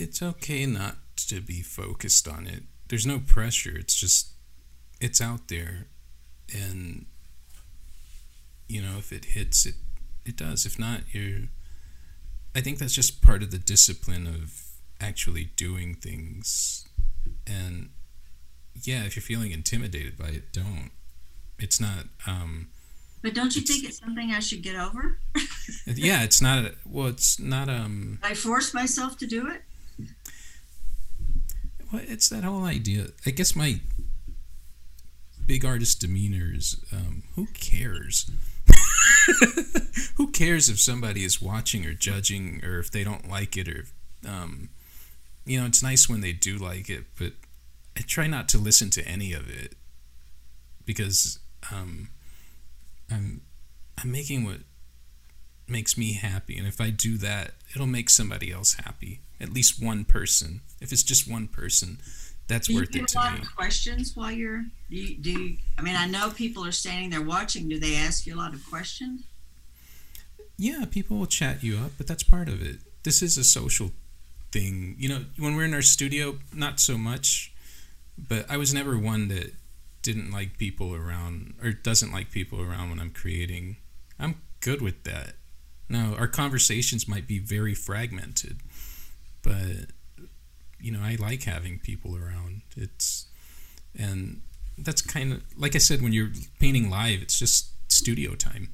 [0.00, 2.62] it's okay not to be focused on it.
[2.86, 3.76] There's no pressure.
[3.76, 4.28] It's just
[5.00, 5.88] it's out there
[6.54, 7.06] and
[8.68, 9.74] you know, if it hits it
[10.24, 10.66] it does.
[10.66, 11.48] If not, you're
[12.54, 14.62] I think that's just part of the discipline of
[15.00, 16.86] actually doing things.
[17.46, 17.90] And
[18.82, 20.90] yeah, if you're feeling intimidated by it, don't.
[21.58, 22.68] It's not um
[23.22, 25.18] But don't you It's- think it's something I should get over?
[25.86, 29.62] yeah, it's not a, well, it's not um I force myself to do it?
[31.92, 33.08] Well, it's that whole idea.
[33.24, 33.80] I guess my
[35.46, 38.30] big artist demeanor is um, who cares?
[40.16, 43.84] who cares if somebody is watching or judging or if they don't like it or,
[44.26, 44.68] um,
[45.44, 47.32] you know, it's nice when they do like it, but
[47.96, 49.74] I try not to listen to any of it
[50.84, 51.38] because
[51.72, 52.08] um,
[53.10, 53.42] I'm
[54.00, 54.60] I'm making what
[55.66, 59.20] makes me happy, and if I do that, it'll make somebody else happy.
[59.40, 60.60] At least one person.
[60.80, 61.98] If it's just one person,
[62.48, 63.40] that's Do you worth it a to lot me.
[63.40, 67.10] of questions while you're do you, do you, I mean I know people are standing
[67.10, 67.68] there watching.
[67.68, 69.22] Do they ask you a lot of questions?
[70.56, 72.78] Yeah, people will chat you up, but that's part of it.
[73.04, 73.92] This is a social
[74.50, 74.96] thing.
[74.98, 77.52] You know, when we're in our studio, not so much,
[78.18, 79.54] but I was never one that
[80.02, 83.76] didn't like people around or doesn't like people around when I'm creating.
[84.18, 85.34] I'm good with that.
[85.88, 88.58] Now, our conversations might be very fragmented,
[89.42, 89.92] but
[90.80, 92.62] you know, I like having people around.
[92.76, 93.26] It's
[93.98, 94.42] and
[94.76, 98.70] that's kind of like I said when you're painting live, it's just studio time.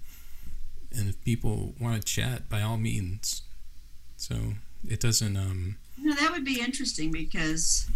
[0.96, 3.42] And if people want to chat, by all means.
[4.16, 4.36] So
[4.88, 7.88] it doesn't um you know that would be interesting because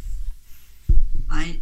[1.31, 1.61] I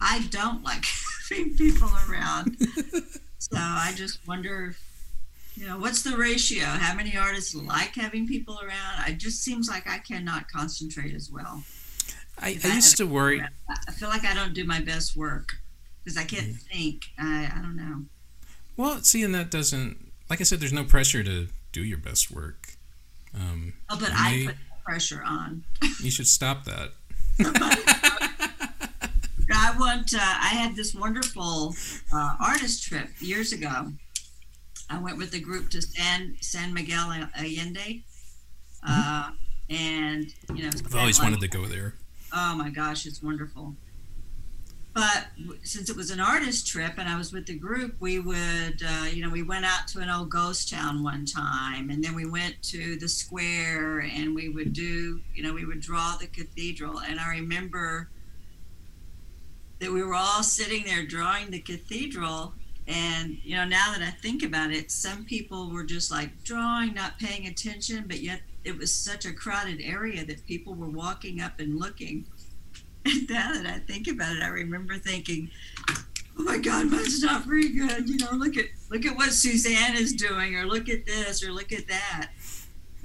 [0.00, 0.84] I don't like
[1.30, 2.56] having people around.
[3.38, 4.76] so I just wonder
[5.58, 6.64] you know what's the ratio?
[6.64, 9.08] How many artists like having people around?
[9.08, 11.64] It just seems like i cannot concentrate as well.
[12.40, 15.48] I, I used to worry i feel like i don't do my best work
[16.04, 17.06] because i can't think.
[17.18, 18.04] I, I don't know.
[18.76, 22.30] Well see and that doesn't like i said there's no pressure to do your best
[22.30, 22.74] work.
[23.34, 25.64] Um, oh but i put pressure on.
[26.00, 26.90] You should stop that.
[29.50, 30.14] I want.
[30.14, 31.74] Uh, I had this wonderful
[32.12, 33.92] uh, artist trip years ago,
[34.90, 38.02] I went with the group to San San Miguel Allende,
[38.86, 39.30] uh,
[39.68, 41.94] and you know, I've always like, wanted to go there.
[42.32, 43.74] Oh my gosh, it's wonderful.
[44.94, 45.26] But
[45.62, 49.04] since it was an artist trip and I was with the group, we would, uh,
[49.12, 52.26] you know, we went out to an old ghost town one time, and then we
[52.26, 57.00] went to the square, and we would do, you know, we would draw the cathedral.
[57.00, 58.08] And I remember
[59.78, 62.54] that we were all sitting there drawing the cathedral
[62.88, 66.94] and, you know, now that I think about it, some people were just like drawing,
[66.94, 71.42] not paying attention, but yet it was such a crowded area that people were walking
[71.42, 72.26] up and looking.
[73.04, 75.48] And now that I think about it, I remember thinking,
[75.88, 78.06] oh my God, mine's not very good.
[78.08, 81.52] You know, look at look at what Suzanne is doing, or look at this, or
[81.52, 82.32] look at that.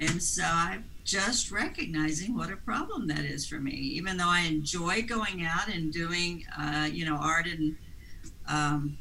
[0.00, 3.70] And so I'm just recognizing what a problem that is for me.
[3.70, 7.76] Even though I enjoy going out and doing, uh, you know, art and
[8.46, 8.98] um,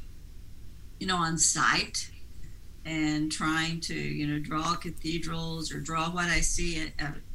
[1.03, 2.09] you know, on site
[2.85, 6.81] and trying to, you know, draw cathedrals or draw what I see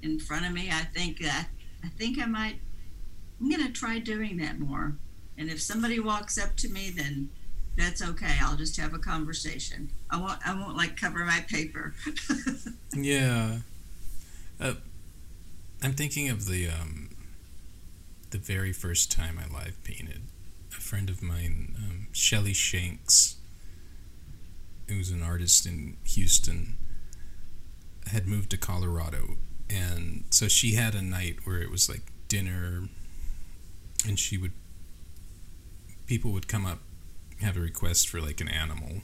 [0.02, 0.70] in front of me.
[0.72, 1.48] I think that
[1.84, 2.60] I think I might.
[3.38, 4.96] I'm gonna try doing that more.
[5.36, 7.28] And if somebody walks up to me, then
[7.76, 8.36] that's okay.
[8.40, 9.90] I'll just have a conversation.
[10.08, 10.38] I won't.
[10.48, 11.92] I won't like cover my paper.
[12.96, 13.58] yeah.
[14.58, 14.74] Uh,
[15.82, 17.10] I'm thinking of the um,
[18.30, 20.22] the very first time I live painted.
[20.70, 23.37] A friend of mine, um, Shelly Shanks,
[24.88, 26.76] who's an artist in Houston,
[28.06, 29.36] had moved to Colorado.
[29.68, 32.88] And so she had a night where it was like dinner,
[34.06, 34.52] and she would,
[36.06, 36.78] people would come up,
[37.40, 39.02] have a request for like an animal,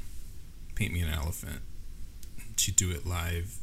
[0.75, 1.61] paint me an elephant.
[2.57, 3.59] She'd do it live.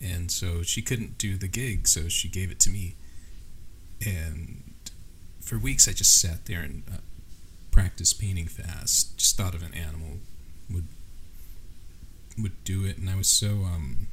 [0.00, 2.96] And so she couldn't do the gig, so she gave it to me.
[4.04, 4.74] And
[5.40, 6.96] for weeks, I just sat there and uh,
[7.70, 9.16] practiced painting fast.
[9.16, 10.18] Just thought of an animal,
[10.70, 10.88] would
[12.38, 14.08] would do it, and I was so um,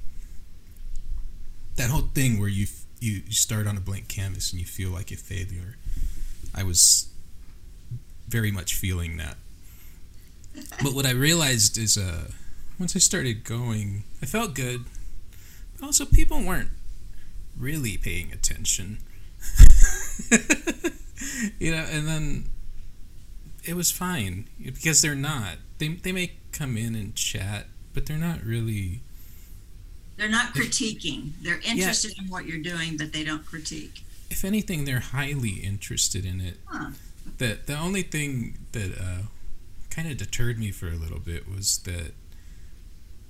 [1.75, 2.67] that whole thing where you
[2.99, 5.77] you you start on a blank canvas and you feel like a failure.
[6.53, 7.09] I was
[8.27, 9.37] very much feeling that.
[10.83, 12.31] but what I realized is, uh,
[12.79, 14.85] once I started going, I felt good.
[15.77, 16.71] But also, people weren't
[17.57, 18.99] really paying attention.
[21.59, 22.45] you know, and then
[23.63, 25.57] it was fine because they're not.
[25.77, 29.01] They they may come in and chat but they're not really.
[30.17, 31.31] They're not critiquing.
[31.41, 34.03] They're interested yeah, in what you're doing, but they don't critique.
[34.29, 36.57] If anything, they're highly interested in it.
[36.65, 36.91] Huh.
[37.37, 39.23] The the only thing that uh,
[39.89, 42.13] kind of deterred me for a little bit was that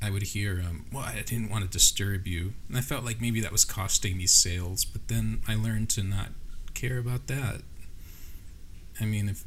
[0.01, 3.21] I would hear, um, "Well, I didn't want to disturb you," and I felt like
[3.21, 4.83] maybe that was costing me sales.
[4.85, 6.29] But then I learned to not
[6.73, 7.61] care about that.
[8.99, 9.43] I mean, if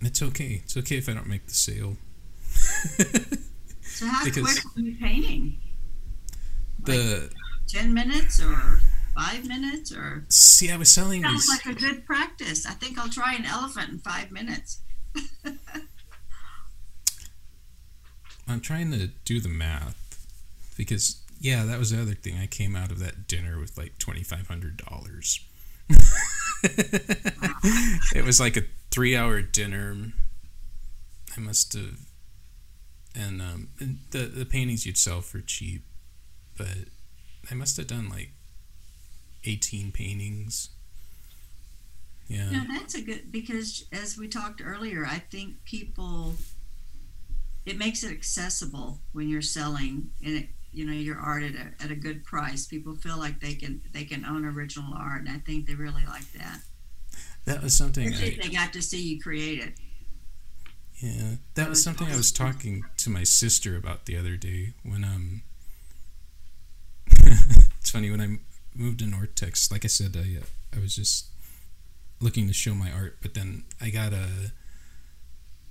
[0.00, 1.96] it's okay, it's okay if I don't make the sale.
[3.88, 5.58] So how because quick are you painting?
[6.84, 7.32] The like
[7.66, 8.80] ten minutes or
[9.16, 11.66] five minutes or see, I was selling sounds these...
[11.66, 12.66] like a good practice.
[12.66, 14.80] I think I'll try an elephant in five minutes.
[18.48, 19.96] I'm trying to do the math
[20.76, 22.38] because yeah, that was the other thing.
[22.38, 25.40] I came out of that dinner with like twenty five hundred dollars.
[26.62, 30.12] it was like a three hour dinner.
[31.36, 31.98] I must have
[33.18, 33.68] and um,
[34.10, 35.82] the the paintings you'd sell for cheap,
[36.56, 36.68] but
[37.50, 38.30] I must have done like
[39.44, 40.70] eighteen paintings.
[42.28, 42.50] Yeah.
[42.50, 46.34] No, that's a good because as we talked earlier, I think people
[47.66, 51.84] it makes it accessible when you're selling, and it you know your art at a,
[51.84, 52.66] at a good price.
[52.66, 56.04] People feel like they can they can own original art, and I think they really
[56.06, 56.60] like that.
[57.46, 59.72] That was something I, they got to see you create it.
[61.00, 65.04] Yeah, that was something I was talking to my sister about the other day when
[65.04, 65.42] um
[67.80, 68.38] it's funny when I
[68.74, 70.44] moved to Nortex, like I said, I uh,
[70.76, 71.26] I was just
[72.20, 74.52] looking to show my art, but then I got a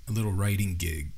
[0.08, 1.12] a little writing gig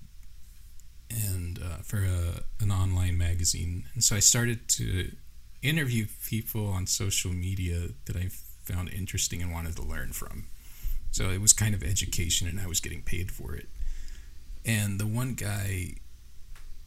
[1.11, 5.11] and uh, for a, an online magazine, and so I started to
[5.61, 8.29] interview people on social media that I
[8.63, 10.47] found interesting and wanted to learn from.
[11.11, 13.67] So it was kind of education, and I was getting paid for it.
[14.69, 15.95] And the one guy,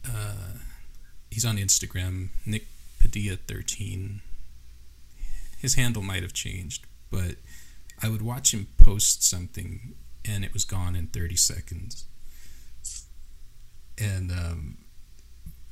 [0.07, 0.53] uh,
[1.29, 2.67] he's on Instagram, Nick
[3.01, 4.21] Padilla thirteen.
[5.59, 7.35] His handle might have changed, but
[8.01, 12.05] I would watch him post something, and it was gone in thirty seconds.
[13.97, 14.77] And um,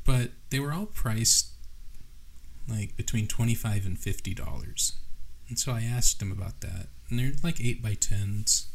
[0.03, 1.51] but they were all priced
[2.67, 4.97] like between twenty five and fifty dollars.
[5.47, 8.67] And so I asked him about that, and they're like eight by tens.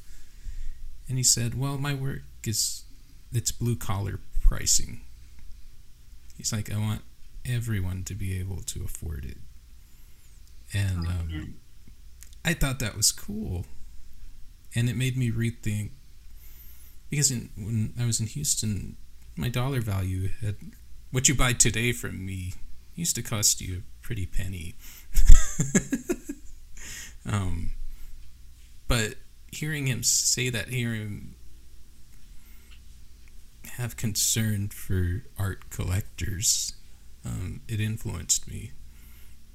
[1.07, 2.86] And he said, "Well, my work is
[3.33, 5.01] it's blue collar pricing."
[6.37, 7.03] He's like, "I want
[7.45, 9.39] everyone to be able to afford it,"
[10.72, 11.55] and Oh, um,
[12.45, 13.66] I thought that was cool,
[14.74, 15.91] and it made me rethink
[17.11, 18.97] because in, when I was in Houston,
[19.37, 20.57] my dollar value had
[21.11, 22.55] what you buy today from me
[22.95, 24.74] used to cost you a pretty penny.
[27.27, 27.70] um,
[28.89, 29.14] but
[29.53, 31.35] hearing him say that, hearing him
[33.77, 36.74] have concern for art collectors,
[37.24, 38.72] um, it influenced me,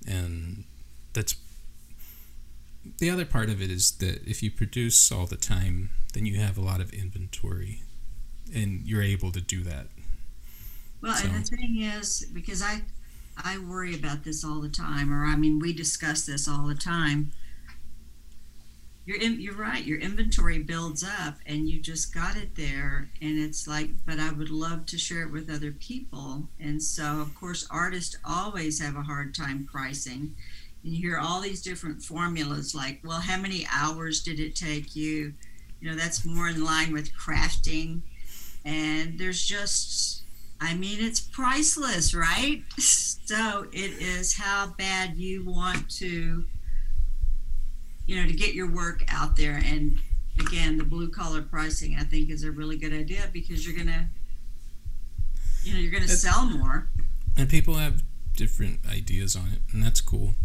[0.07, 0.65] and
[1.13, 1.35] that's
[2.97, 6.39] the other part of it is that if you produce all the time, then you
[6.39, 7.83] have a lot of inventory,
[8.53, 9.87] and you're able to do that.
[11.01, 12.81] Well, and the thing is, because I,
[13.37, 16.75] I worry about this all the time, or I mean, we discuss this all the
[16.75, 17.31] time.
[19.05, 19.83] You're in, you're right.
[19.83, 24.31] Your inventory builds up, and you just got it there, and it's like, but I
[24.31, 28.95] would love to share it with other people, and so of course, artists always have
[28.95, 30.35] a hard time pricing.
[30.83, 34.95] And you hear all these different formulas, like, well, how many hours did it take
[34.95, 35.33] you?
[35.79, 38.01] You know, that's more in line with crafting,
[38.63, 40.21] and there's just
[40.63, 42.63] I mean, it's priceless, right?
[43.23, 46.43] So it is how bad you want to,
[48.11, 49.61] you know, to get your work out there.
[49.63, 49.97] And
[50.37, 54.09] again, the blue collar pricing, I think, is a really good idea because you're gonna,
[55.63, 56.89] you know, you're gonna sell more.
[57.37, 58.03] and people have
[58.35, 60.35] different ideas on it, and that's cool.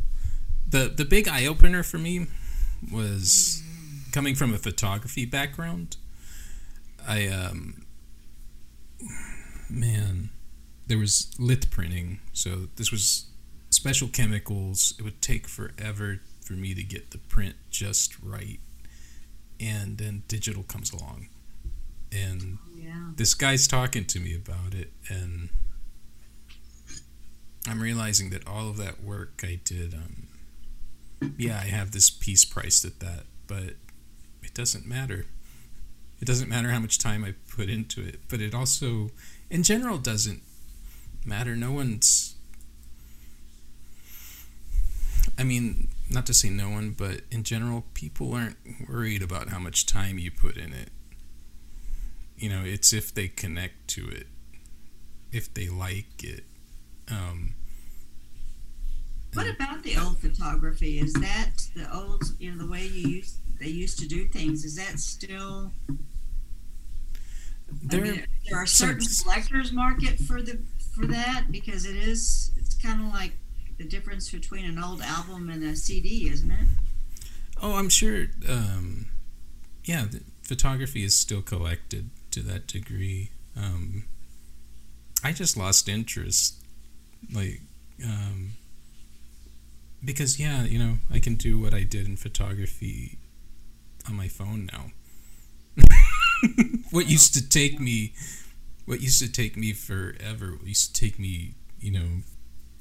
[0.69, 2.29] the The big eye opener for me
[2.93, 3.65] was
[4.13, 5.97] coming from a photography background.
[7.05, 7.85] I um,
[9.69, 10.31] man,
[10.87, 13.27] there was lith printing, so this was
[13.71, 14.95] special chemicals.
[15.01, 18.61] It would take forever for me to get the print just right,
[19.59, 21.27] and then digital comes along,
[22.13, 23.11] and Yeah.
[23.17, 25.49] this guy's talking to me about it and
[27.69, 30.29] i'm realizing that all of that work i did um,
[31.37, 33.75] yeah i have this piece priced at that but
[34.43, 35.27] it doesn't matter.
[36.21, 39.11] It doesn't matter how much time i put into it but it also
[39.51, 40.43] in general doesn't
[41.25, 41.57] matter.
[41.57, 42.37] No one's
[45.39, 48.57] i mean not to say no one but in general people aren't
[48.89, 50.91] worried about how much time you put in it
[52.37, 54.27] you know it's if they connect to it
[55.33, 56.45] if they like it
[57.11, 57.55] um
[59.35, 60.99] What about the old photography?
[60.99, 64.65] Is that the old, you know, the way you used they used to do things?
[64.65, 65.73] Is that still?
[67.69, 70.59] I there mean, there are certain collectors market for the
[70.95, 73.33] for that because it is it's kind of like
[73.79, 76.67] the difference between an old album and a CD, isn't it?
[77.63, 79.07] oh i'm sure um
[79.85, 80.07] yeah
[80.43, 84.05] photography is still collected to that degree um
[85.25, 86.63] i just lost interest
[87.33, 87.61] like
[88.05, 88.51] um
[90.05, 93.19] because yeah you know i can do what i did in photography
[94.09, 94.87] on my phone now
[96.91, 98.13] what used to take me
[98.85, 102.23] what used to take me forever used to take me you know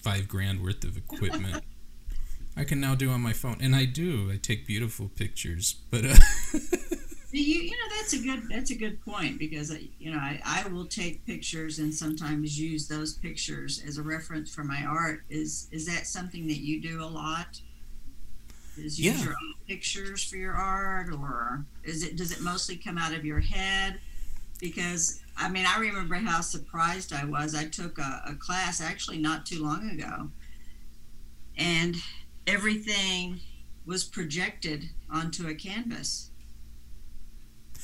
[0.05, 1.63] five grand worth of equipment
[2.55, 6.05] i can now do on my phone and i do i take beautiful pictures but
[6.05, 6.15] uh,
[7.31, 10.39] You you know that's a good that's a good point because I, you know I,
[10.45, 15.19] I will take pictures and sometimes use those pictures as a reference for my art.
[15.29, 17.59] Is is that something that you do a lot?
[18.77, 19.23] Is use Yeah.
[19.25, 23.25] your own pictures for your art, or is it does it mostly come out of
[23.25, 23.99] your head?
[24.61, 27.55] because I mean, I remember how surprised I was.
[27.55, 30.29] I took a, a class actually not too long ago,
[31.57, 31.95] and
[32.47, 33.41] everything
[33.85, 36.29] was projected onto a canvas.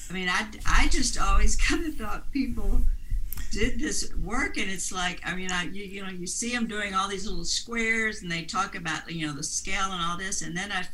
[0.09, 2.81] I mean, I, I just always kind of thought people
[3.51, 6.67] did this work and it's like i mean i you, you know you see them
[6.67, 10.17] doing all these little squares and they talk about you know the scale and all
[10.17, 10.85] this and then i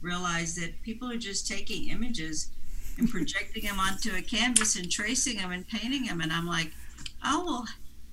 [0.00, 2.50] realized that people are just taking images
[2.98, 6.72] and projecting them onto a canvas and tracing them and painting them and i'm like
[7.24, 7.66] oh well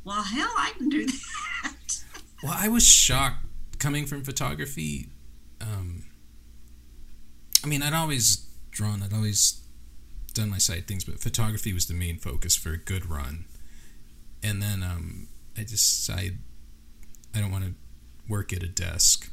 [0.04, 1.06] well hell i can do
[1.64, 2.04] that.
[2.44, 3.46] Well i was shocked
[3.80, 5.10] coming from photography
[5.62, 6.04] um,
[7.64, 9.64] i mean i'd always drawn i'd always
[10.34, 13.46] done my side things but photography was the main focus for a good run.
[14.42, 15.28] And then um,
[15.58, 16.40] I decide
[17.34, 17.74] I don't want to
[18.28, 19.30] work at a desk,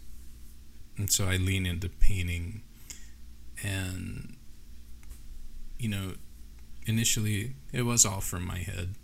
[0.96, 2.62] and so I lean into painting,
[3.62, 4.36] and
[5.80, 6.14] you know,
[6.86, 8.94] initially it was all from my head,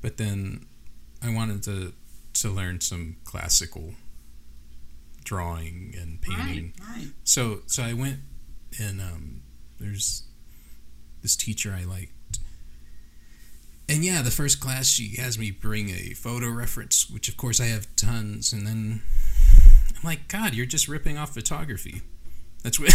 [0.00, 0.66] but then
[1.22, 1.92] I wanted to
[2.34, 3.94] to learn some classical
[5.24, 6.72] drawing and painting.
[6.80, 7.08] Right, right.
[7.24, 8.18] So so I went
[8.80, 9.42] and um,
[9.78, 10.24] there's
[11.22, 12.10] this teacher I like
[13.88, 17.60] and yeah, the first class she has me bring a photo reference, which of course
[17.60, 19.02] I have tons, and then
[19.96, 22.02] I'm like, God, you're just ripping off photography.
[22.64, 22.90] That's what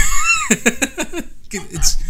[1.51, 2.03] it's.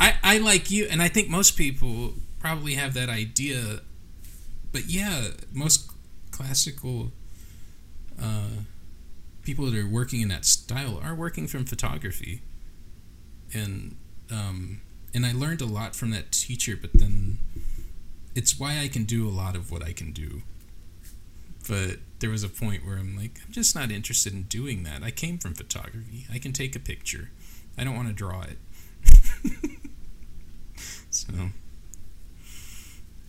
[0.00, 3.80] I I like you, and I think most people probably have that idea,
[4.72, 5.90] but yeah, most
[6.30, 7.12] classical
[8.20, 8.64] uh,
[9.42, 12.42] people that are working in that style are working from photography,
[13.52, 13.96] and
[14.30, 14.80] um,
[15.14, 16.76] and I learned a lot from that teacher.
[16.80, 17.38] But then
[18.34, 20.42] it's why I can do a lot of what I can do.
[21.68, 25.02] But there was a point where I'm like, I'm just not interested in doing that.
[25.02, 26.26] I came from photography.
[26.32, 27.30] I can take a picture.
[27.78, 28.58] I don't want to draw it.
[31.10, 31.32] so.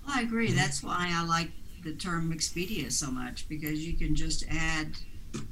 [0.08, 0.52] I agree.
[0.52, 1.52] That's why I like
[1.84, 4.98] the term mixed media so much because you can just add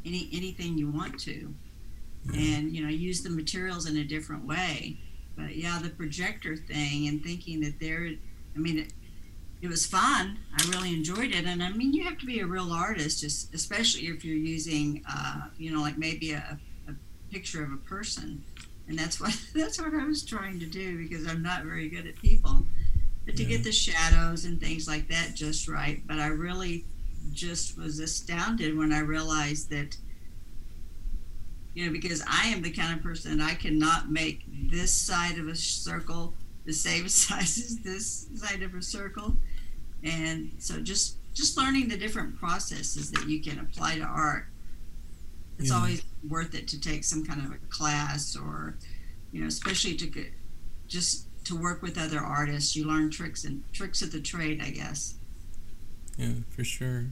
[0.06, 1.54] any anything you want to,
[2.34, 4.98] and you know use the materials in a different way
[5.36, 8.10] but yeah, the projector thing and thinking that there,
[8.56, 8.94] I mean, it,
[9.62, 10.40] it was fun.
[10.56, 11.46] I really enjoyed it.
[11.46, 15.04] And I mean, you have to be a real artist, just, especially if you're using,
[15.10, 16.94] uh, you know, like maybe a, a
[17.32, 18.44] picture of a person.
[18.94, 22.06] And that's what that's what I was trying to do because I'm not very good
[22.06, 22.64] at people.
[23.26, 23.50] But to yeah.
[23.50, 26.06] get the shadows and things like that just right.
[26.06, 26.86] But I really
[27.32, 29.98] just was astounded when I realized that
[31.74, 35.40] you know, because I am the kind of person that I cannot make this side
[35.40, 36.36] of a circle
[36.66, 39.36] the same size as this side of a circle.
[40.04, 44.46] And so just just learning the different processes that you can apply to art.
[45.64, 45.78] It's yeah.
[45.78, 48.76] always worth it to take some kind of a class or,
[49.32, 50.32] you know, especially to get,
[50.88, 52.76] just to work with other artists.
[52.76, 55.16] You learn tricks and tricks of the trade, I guess.
[56.18, 57.06] Yeah, for sure.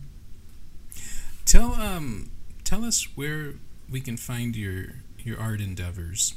[1.46, 2.32] Tell um
[2.64, 3.54] tell us where
[3.90, 4.96] we can find your
[5.26, 6.36] your art endeavors?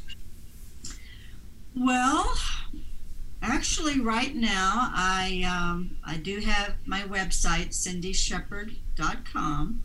[1.77, 2.33] Well,
[3.43, 9.83] actually, right now I um, I do have my website cindyshepherd.com,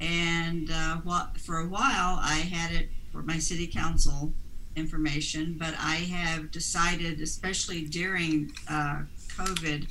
[0.00, 0.98] and uh,
[1.38, 4.32] for a while I had it for my city council
[4.76, 9.02] information, but I have decided, especially during uh,
[9.36, 9.86] COVID,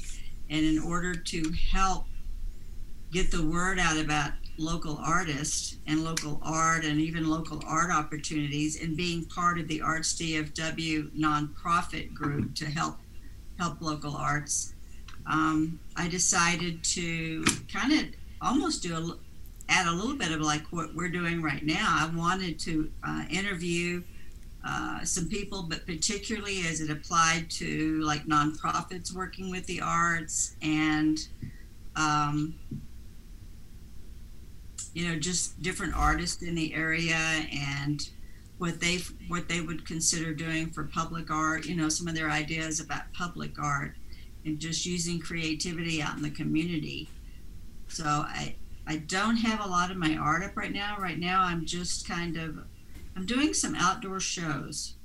[0.50, 2.06] and in order to help
[3.12, 8.82] get the word out about local artists and local art and even local art opportunities
[8.82, 12.98] and being part of the Arts DFW nonprofit group to help
[13.58, 14.74] help local arts.
[15.26, 18.06] Um, I decided to kind of
[18.42, 19.18] almost do a
[19.70, 21.88] add a little bit of like what we're doing right now.
[21.88, 24.04] I wanted to uh, interview
[24.66, 30.56] uh, some people, but particularly as it applied to like nonprofits working with the arts
[30.62, 31.20] and
[31.96, 32.56] um,
[34.94, 38.10] you know, just different artists in the area and
[38.58, 38.98] what they
[39.28, 41.66] what they would consider doing for public art.
[41.66, 43.96] You know, some of their ideas about public art
[44.46, 47.08] and just using creativity out in the community.
[47.88, 48.56] So I
[48.90, 50.98] I don't have a lot of my art up right now.
[51.00, 52.58] Right now, I'm just kind of
[53.16, 54.96] I'm doing some outdoor shows.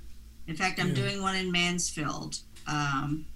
[0.46, 0.94] In fact, I'm yeah.
[0.94, 3.26] doing one in Mansfield, um,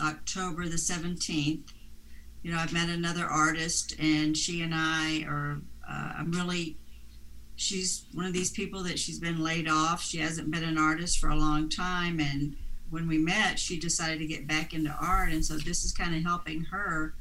[0.00, 1.72] October the 17th.
[2.42, 6.78] You know, I've met another artist, and she and I are uh, I'm really,
[7.56, 10.00] she's one of these people that she's been laid off.
[10.00, 12.20] She hasn't been an artist for a long time.
[12.20, 12.56] And
[12.90, 15.32] when we met, she decided to get back into art.
[15.32, 17.14] And so this is kind of helping her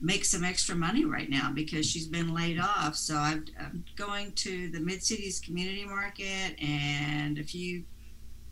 [0.00, 2.96] make some extra money right now because she's been laid off.
[2.96, 7.84] So i am going to the Mid Cities Community Market and a few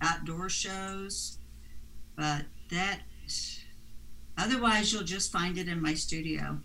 [0.01, 1.39] outdoor shows.
[2.17, 3.01] But that
[4.37, 6.59] otherwise you'll just find it in my studio.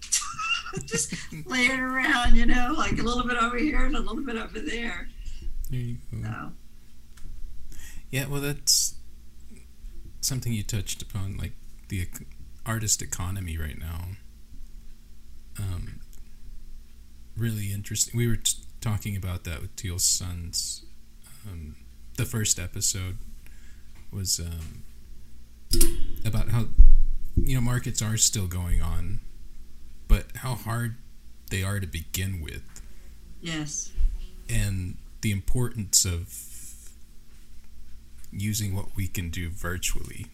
[0.86, 1.14] just
[1.46, 4.60] laying around, you know, like a little bit over here and a little bit over
[4.60, 5.08] there.
[5.70, 6.22] There you go.
[6.22, 6.52] So
[8.10, 8.96] Yeah, well, that's
[10.22, 11.54] something you touched upon, like
[11.90, 12.08] the
[12.66, 14.08] artist economy right now.
[15.60, 16.00] Um,
[17.38, 18.18] really interesting.
[18.18, 20.86] We were t- talking about that with Teal's sons.
[21.50, 21.76] Um,
[22.18, 23.18] the first episode
[24.12, 24.84] was um,
[26.26, 26.66] about how
[27.36, 29.20] you know markets are still going on,
[30.08, 30.96] but how hard
[31.50, 32.64] they are to begin with
[33.42, 33.92] yes.
[34.50, 36.90] and the importance of
[38.32, 40.28] using what we can do virtually.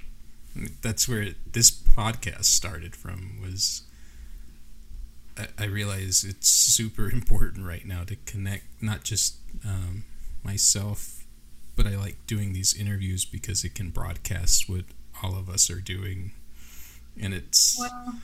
[0.81, 3.39] That's where this podcast started from.
[3.41, 3.83] Was
[5.57, 10.03] I, realize it's super important right now to connect not just um,
[10.43, 11.23] myself,
[11.75, 14.85] but I like doing these interviews because it can broadcast what
[15.23, 16.31] all of us are doing,
[17.19, 18.15] and it's Well,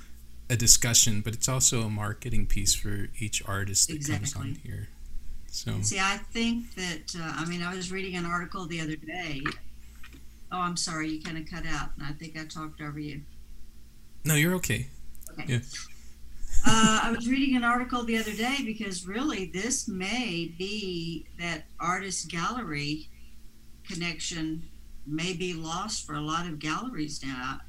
[0.49, 4.89] a discussion, but it's also a marketing piece for each artist that comes on here.
[5.47, 8.95] So see, I think that uh, I mean, I was reading an article the other
[8.97, 9.41] day.
[10.51, 13.22] Oh, I'm sorry, you kind of cut out, and I think I talked over you.
[14.24, 14.88] no, you're okay.
[15.32, 15.45] Okay.
[15.47, 15.59] Yeah.
[16.66, 21.66] Uh, I was reading an article the other day because really this may be that
[21.80, 23.10] artist gallery
[23.88, 24.64] connection
[25.06, 27.60] may be lost for a lot of galleries now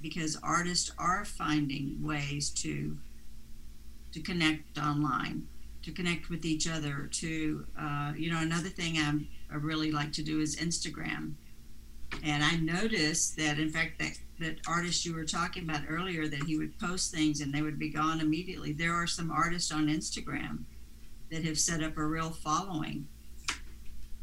[0.00, 2.96] because artists are finding ways to
[4.12, 5.46] to connect online
[5.82, 10.12] to connect with each other to uh, you know another thing I'm, i really like
[10.12, 11.34] to do is instagram
[12.24, 16.44] and i noticed that in fact that that artist you were talking about earlier that
[16.44, 18.72] he would post things and they would be gone immediately.
[18.72, 20.60] There are some artists on instagram
[21.32, 23.08] that have set up a real following.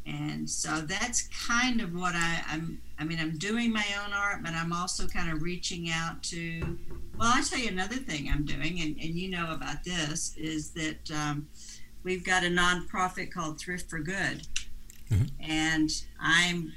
[0.06, 4.42] And so that's kind of what I, I'm I mean I'm doing my own art
[4.42, 6.78] but I'm also kind of reaching out to
[7.18, 10.70] well I'll tell you another thing I'm doing and, and you know about this is
[10.70, 11.46] that um,
[12.04, 14.46] we've got a nonprofit called Thrift for Good.
[15.10, 15.30] Mhm.
[15.40, 16.72] and I'm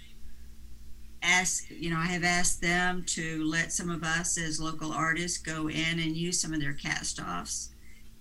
[1.30, 5.38] ask you know I have asked them to let some of us as local artists
[5.38, 7.70] go in and use some of their cast offs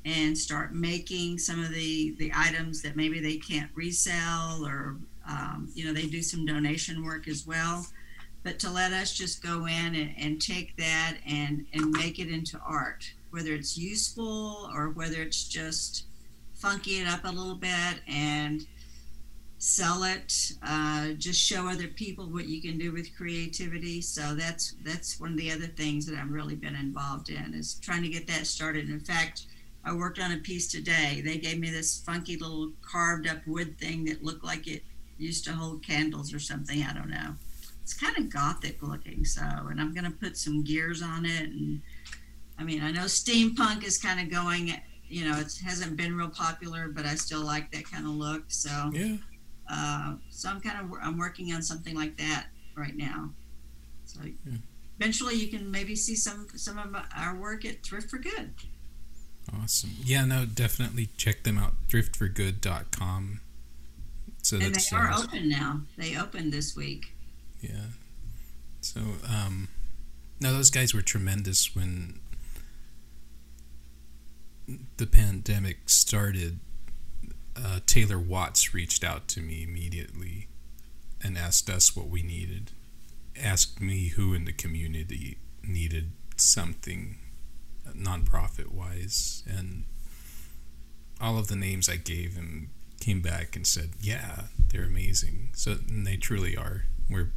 [0.05, 4.97] and start making some of the the items that maybe they can't resell or
[5.29, 7.87] um, you know they do some donation work as well.
[8.45, 12.29] But to let us just go in and, and take that and and make it
[12.29, 16.05] into art whether it's useful or whether it's just
[16.55, 18.67] funky it up a little bit and
[19.59, 24.77] sell it uh, just show other people what you can do with creativity so that's
[24.85, 28.09] that's one of the other things that i've really been involved in is trying to
[28.09, 29.47] get that started in fact
[29.85, 31.23] I worked on a piece today.
[31.25, 34.83] They gave me this funky little carved up wood thing that looked like it
[35.17, 36.83] used to hold candles or something.
[36.83, 37.35] I don't know.
[37.83, 39.25] It's kind of gothic looking.
[39.25, 41.45] So, and I'm going to put some gears on it.
[41.49, 41.81] And
[42.59, 44.75] I mean, I know steampunk is kind of going,
[45.09, 48.45] you know, it hasn't been real popular, but I still like that kind of look.
[48.49, 49.17] So, Yeah.
[49.71, 53.31] Uh, so I'm kind of, I'm working on something like that right now.
[54.05, 54.55] So Yeah.
[54.99, 58.53] eventually you can maybe see some, some of our work at Thrift for Good.
[59.63, 59.91] Awesome.
[60.05, 61.75] Yeah, no, definitely check them out.
[61.89, 63.41] Thriftforgood.com.
[64.43, 65.83] So And they are uh, open now.
[65.97, 67.15] They opened this week.
[67.61, 67.87] yeah.
[68.81, 69.69] So um
[70.41, 72.21] no, those guys were tremendous when
[74.99, 76.61] the pandemic started.
[77.59, 80.49] Uh, Taylor Watts reached out to me immediately
[81.23, 82.71] and asked us what we needed.
[83.41, 87.19] Asked me who in the community needed something
[87.97, 89.85] nonprofit wise and
[91.21, 95.79] all of the names I gave him came back and said, "Yeah, they're amazing." So
[95.89, 96.85] and they truly are.
[97.11, 97.33] We're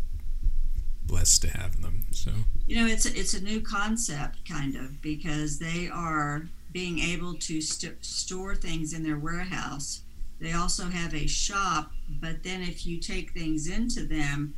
[1.03, 2.05] blessed to have them.
[2.11, 2.31] So
[2.67, 7.33] You know, it's a, it's a new concept, kind of, because they are being able
[7.33, 10.01] to st- store things in their warehouse.
[10.41, 14.55] They also have a shop, but then if you take things into them,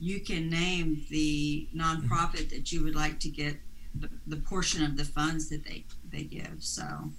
[0.00, 3.56] you can name the nonprofit that you would like to get
[3.94, 6.56] the, the portion of the funds that they they give.
[6.60, 7.12] So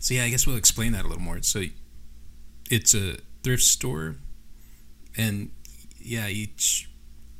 [0.00, 1.40] so yeah, I guess we'll explain that a little more.
[1.42, 1.62] So
[2.68, 4.16] it's a thrift store,
[5.16, 5.50] and
[6.00, 6.90] yeah, each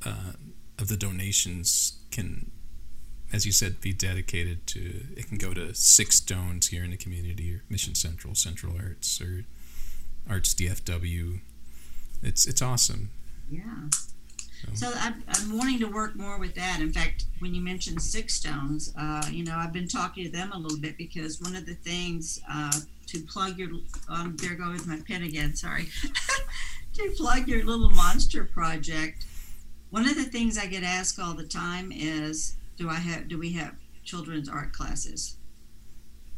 [0.06, 0.34] uh,
[0.78, 2.52] of the donations can,
[3.32, 5.06] as you said, be dedicated to.
[5.16, 9.20] It can go to Six Stones here in the community, or Mission Central, Central Arts,
[9.20, 9.44] or
[10.28, 11.40] Arts DFW.
[12.22, 13.10] It's it's awesome.
[13.50, 13.88] Yeah.
[14.74, 16.78] So I'm, I'm wanting to work more with that.
[16.80, 20.52] In fact, when you mentioned Six Stones, uh, you know, I've been talking to them
[20.52, 22.72] a little bit because one of the things uh,
[23.08, 23.70] to plug your,
[24.08, 25.88] um, there goes my pen again, sorry,
[26.94, 29.26] to plug your little monster project,
[29.90, 33.38] one of the things I get asked all the time is, do I have, do
[33.38, 35.36] we have children's art classes?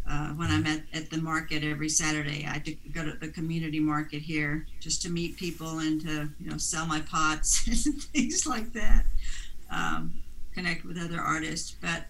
[0.08, 2.58] Uh, when I'm at, at the market every Saturday, I
[2.92, 6.86] go to the community market here just to meet people and to, you know, sell
[6.86, 9.06] my pots and things like that.
[9.70, 10.12] Um,
[10.54, 12.04] connect with other artists, but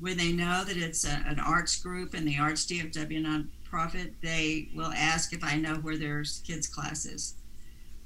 [0.00, 4.68] when they know that it's a, an arts group and the Arts DFW nonprofit, they
[4.74, 7.34] will ask if I know where there's kids classes,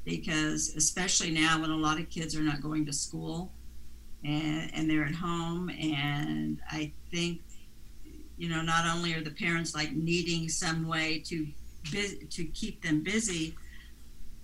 [0.05, 3.53] because especially now when a lot of kids are not going to school,
[4.25, 7.41] and and they're at home, and I think,
[8.41, 11.47] you know, not only are the parents like needing some way to
[12.31, 13.55] to keep them busy,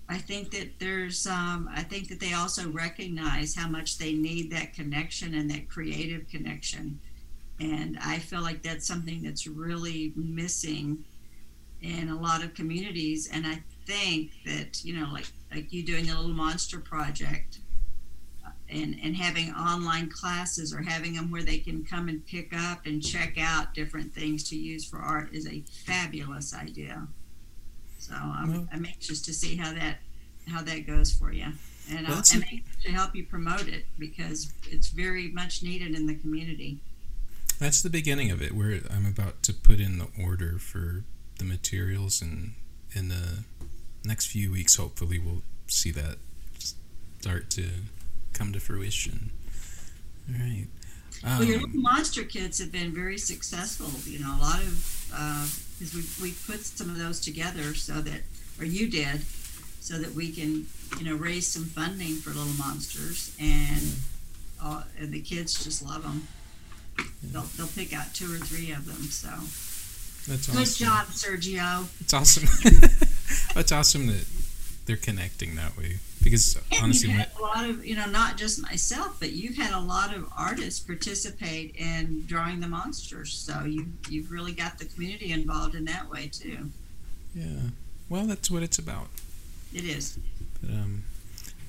[0.09, 4.51] I think that there's, um, I think that they also recognize how much they need
[4.53, 7.01] that connection and that creative connection.
[7.59, 11.05] And I feel like that's something that's really missing
[11.81, 13.29] in a lot of communities.
[13.33, 17.61] And I think that, you know, like, like you doing the little monster project
[18.69, 22.87] and, and having online classes or having them where they can come and pick up
[22.87, 27.07] and check out different things to use for art is a fabulous idea.
[27.99, 29.99] So I'm, well, I'm anxious to see how that
[30.49, 31.47] how that goes for you,
[31.91, 32.45] and well, I'll and
[32.85, 36.79] to help you promote it because it's very much needed in the community.
[37.59, 38.53] That's the beginning of it.
[38.53, 41.03] Where I'm about to put in the order for
[41.39, 42.53] the materials, and
[42.95, 43.45] in the
[44.05, 46.19] next few weeks, hopefully, we'll see that
[47.19, 47.65] start to
[48.37, 49.31] come to fruition.
[50.29, 50.67] All right.
[51.25, 53.89] Um, well, your um, monster kits have been very successful.
[54.11, 57.95] You know, a lot of because uh, we we put some of those together so
[57.95, 58.21] that,
[58.59, 59.23] or you did,
[59.81, 60.67] so that we can
[60.99, 63.93] you know raise some funding for Little Monsters, and,
[64.63, 66.29] uh, and the kids just love them.
[67.23, 69.03] They'll they'll pick out two or three of them.
[69.11, 69.31] So.
[70.29, 71.87] That's Good job, Sergio.
[72.01, 72.49] It's awesome.
[73.55, 74.27] That's awesome that
[74.85, 78.37] they're connecting that way because and honestly, you've had a lot of you know not
[78.37, 83.33] just myself, but you've had a lot of artists participate in drawing the monsters.
[83.33, 86.71] So you you've really got the community involved in that way too.
[87.35, 87.71] Yeah,
[88.09, 89.07] well, that's what it's about.
[89.73, 90.19] It is.
[90.61, 91.05] But, um,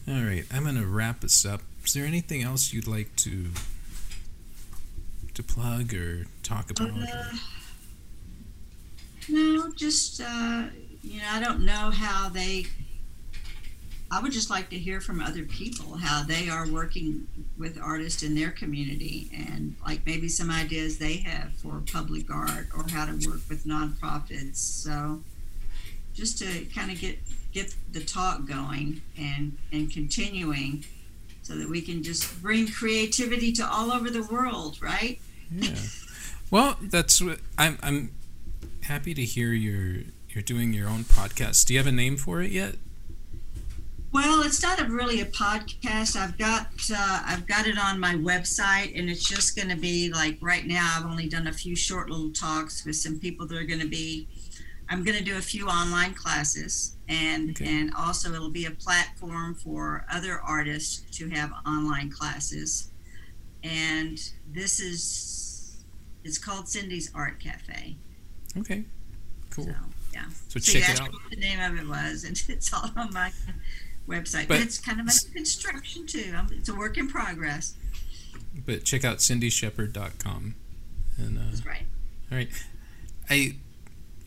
[0.08, 1.62] all right, I'm gonna wrap this up.
[1.86, 3.52] Is there anything else you'd like to
[5.36, 6.90] to plug or talk about?
[6.90, 7.38] Uh,
[9.30, 10.64] no, just uh,
[11.04, 12.66] you know, I don't know how they
[14.10, 17.28] I would just like to hear from other people how they are working
[17.58, 22.68] with artists in their community and like maybe some ideas they have for public art
[22.76, 24.58] or how to work with nonprofits.
[24.58, 25.22] So
[26.14, 27.20] just to kind of get
[27.52, 30.86] get the talk going and and continuing
[31.42, 35.20] so that we can just bring creativity to all over the world, right?
[35.52, 35.76] Yeah.
[36.50, 38.12] Well, that's what I'm I'm
[38.84, 41.66] happy to hear you're you're doing your own podcast.
[41.66, 42.76] Do you have a name for it yet?
[44.12, 46.16] Well, it's not a, really a podcast.
[46.16, 50.12] I've got uh, I've got it on my website, and it's just going to be
[50.12, 50.96] like right now.
[50.98, 53.88] I've only done a few short little talks with some people that are going to
[53.88, 54.28] be.
[54.90, 57.68] I'm going to do a few online classes, and okay.
[57.68, 62.92] and also it'll be a platform for other artists to have online classes.
[63.64, 64.18] And
[64.54, 65.84] this is
[66.24, 67.98] it's called Cindy's Art Cafe.
[68.58, 68.86] Okay,
[69.50, 69.66] cool.
[69.66, 69.72] So,
[70.14, 70.26] yeah.
[70.48, 71.12] So, so check it out.
[71.12, 73.32] What the name of it was, and it's all on my
[74.08, 74.48] website.
[74.48, 76.34] But, but it's kind of like construction too.
[76.52, 77.76] It's a work in progress.
[78.66, 80.56] But check out cindyshepherd.com.
[81.18, 81.84] And, uh, That's right.
[82.32, 82.50] All right.
[83.30, 83.56] I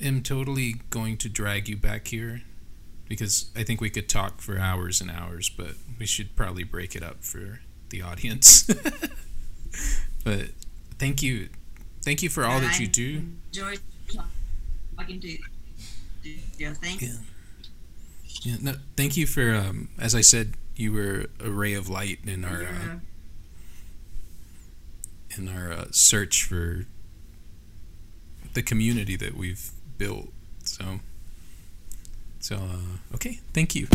[0.00, 2.42] am totally going to drag you back here
[3.08, 6.94] because I think we could talk for hours and hours, but we should probably break
[6.94, 7.60] it up for
[7.90, 8.62] the audience.
[10.24, 10.50] but
[10.98, 11.48] thank you.
[12.02, 13.24] Thank you for all that you do.
[13.48, 13.74] Enjoy
[14.96, 15.38] talking to
[16.56, 17.08] Yeah, thank you.
[17.08, 17.14] Yeah.
[18.40, 22.20] Yeah, no, thank you for, um, as I said, you were a ray of light
[22.26, 22.96] in our uh,
[25.36, 26.86] in our uh, search for
[28.54, 30.28] the community that we've built.
[30.64, 31.00] So,
[32.40, 33.86] so uh, okay, thank you.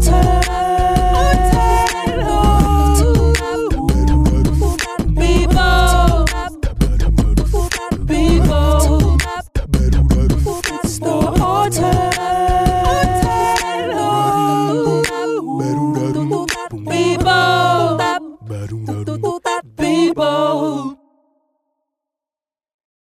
[0.00, 0.69] Water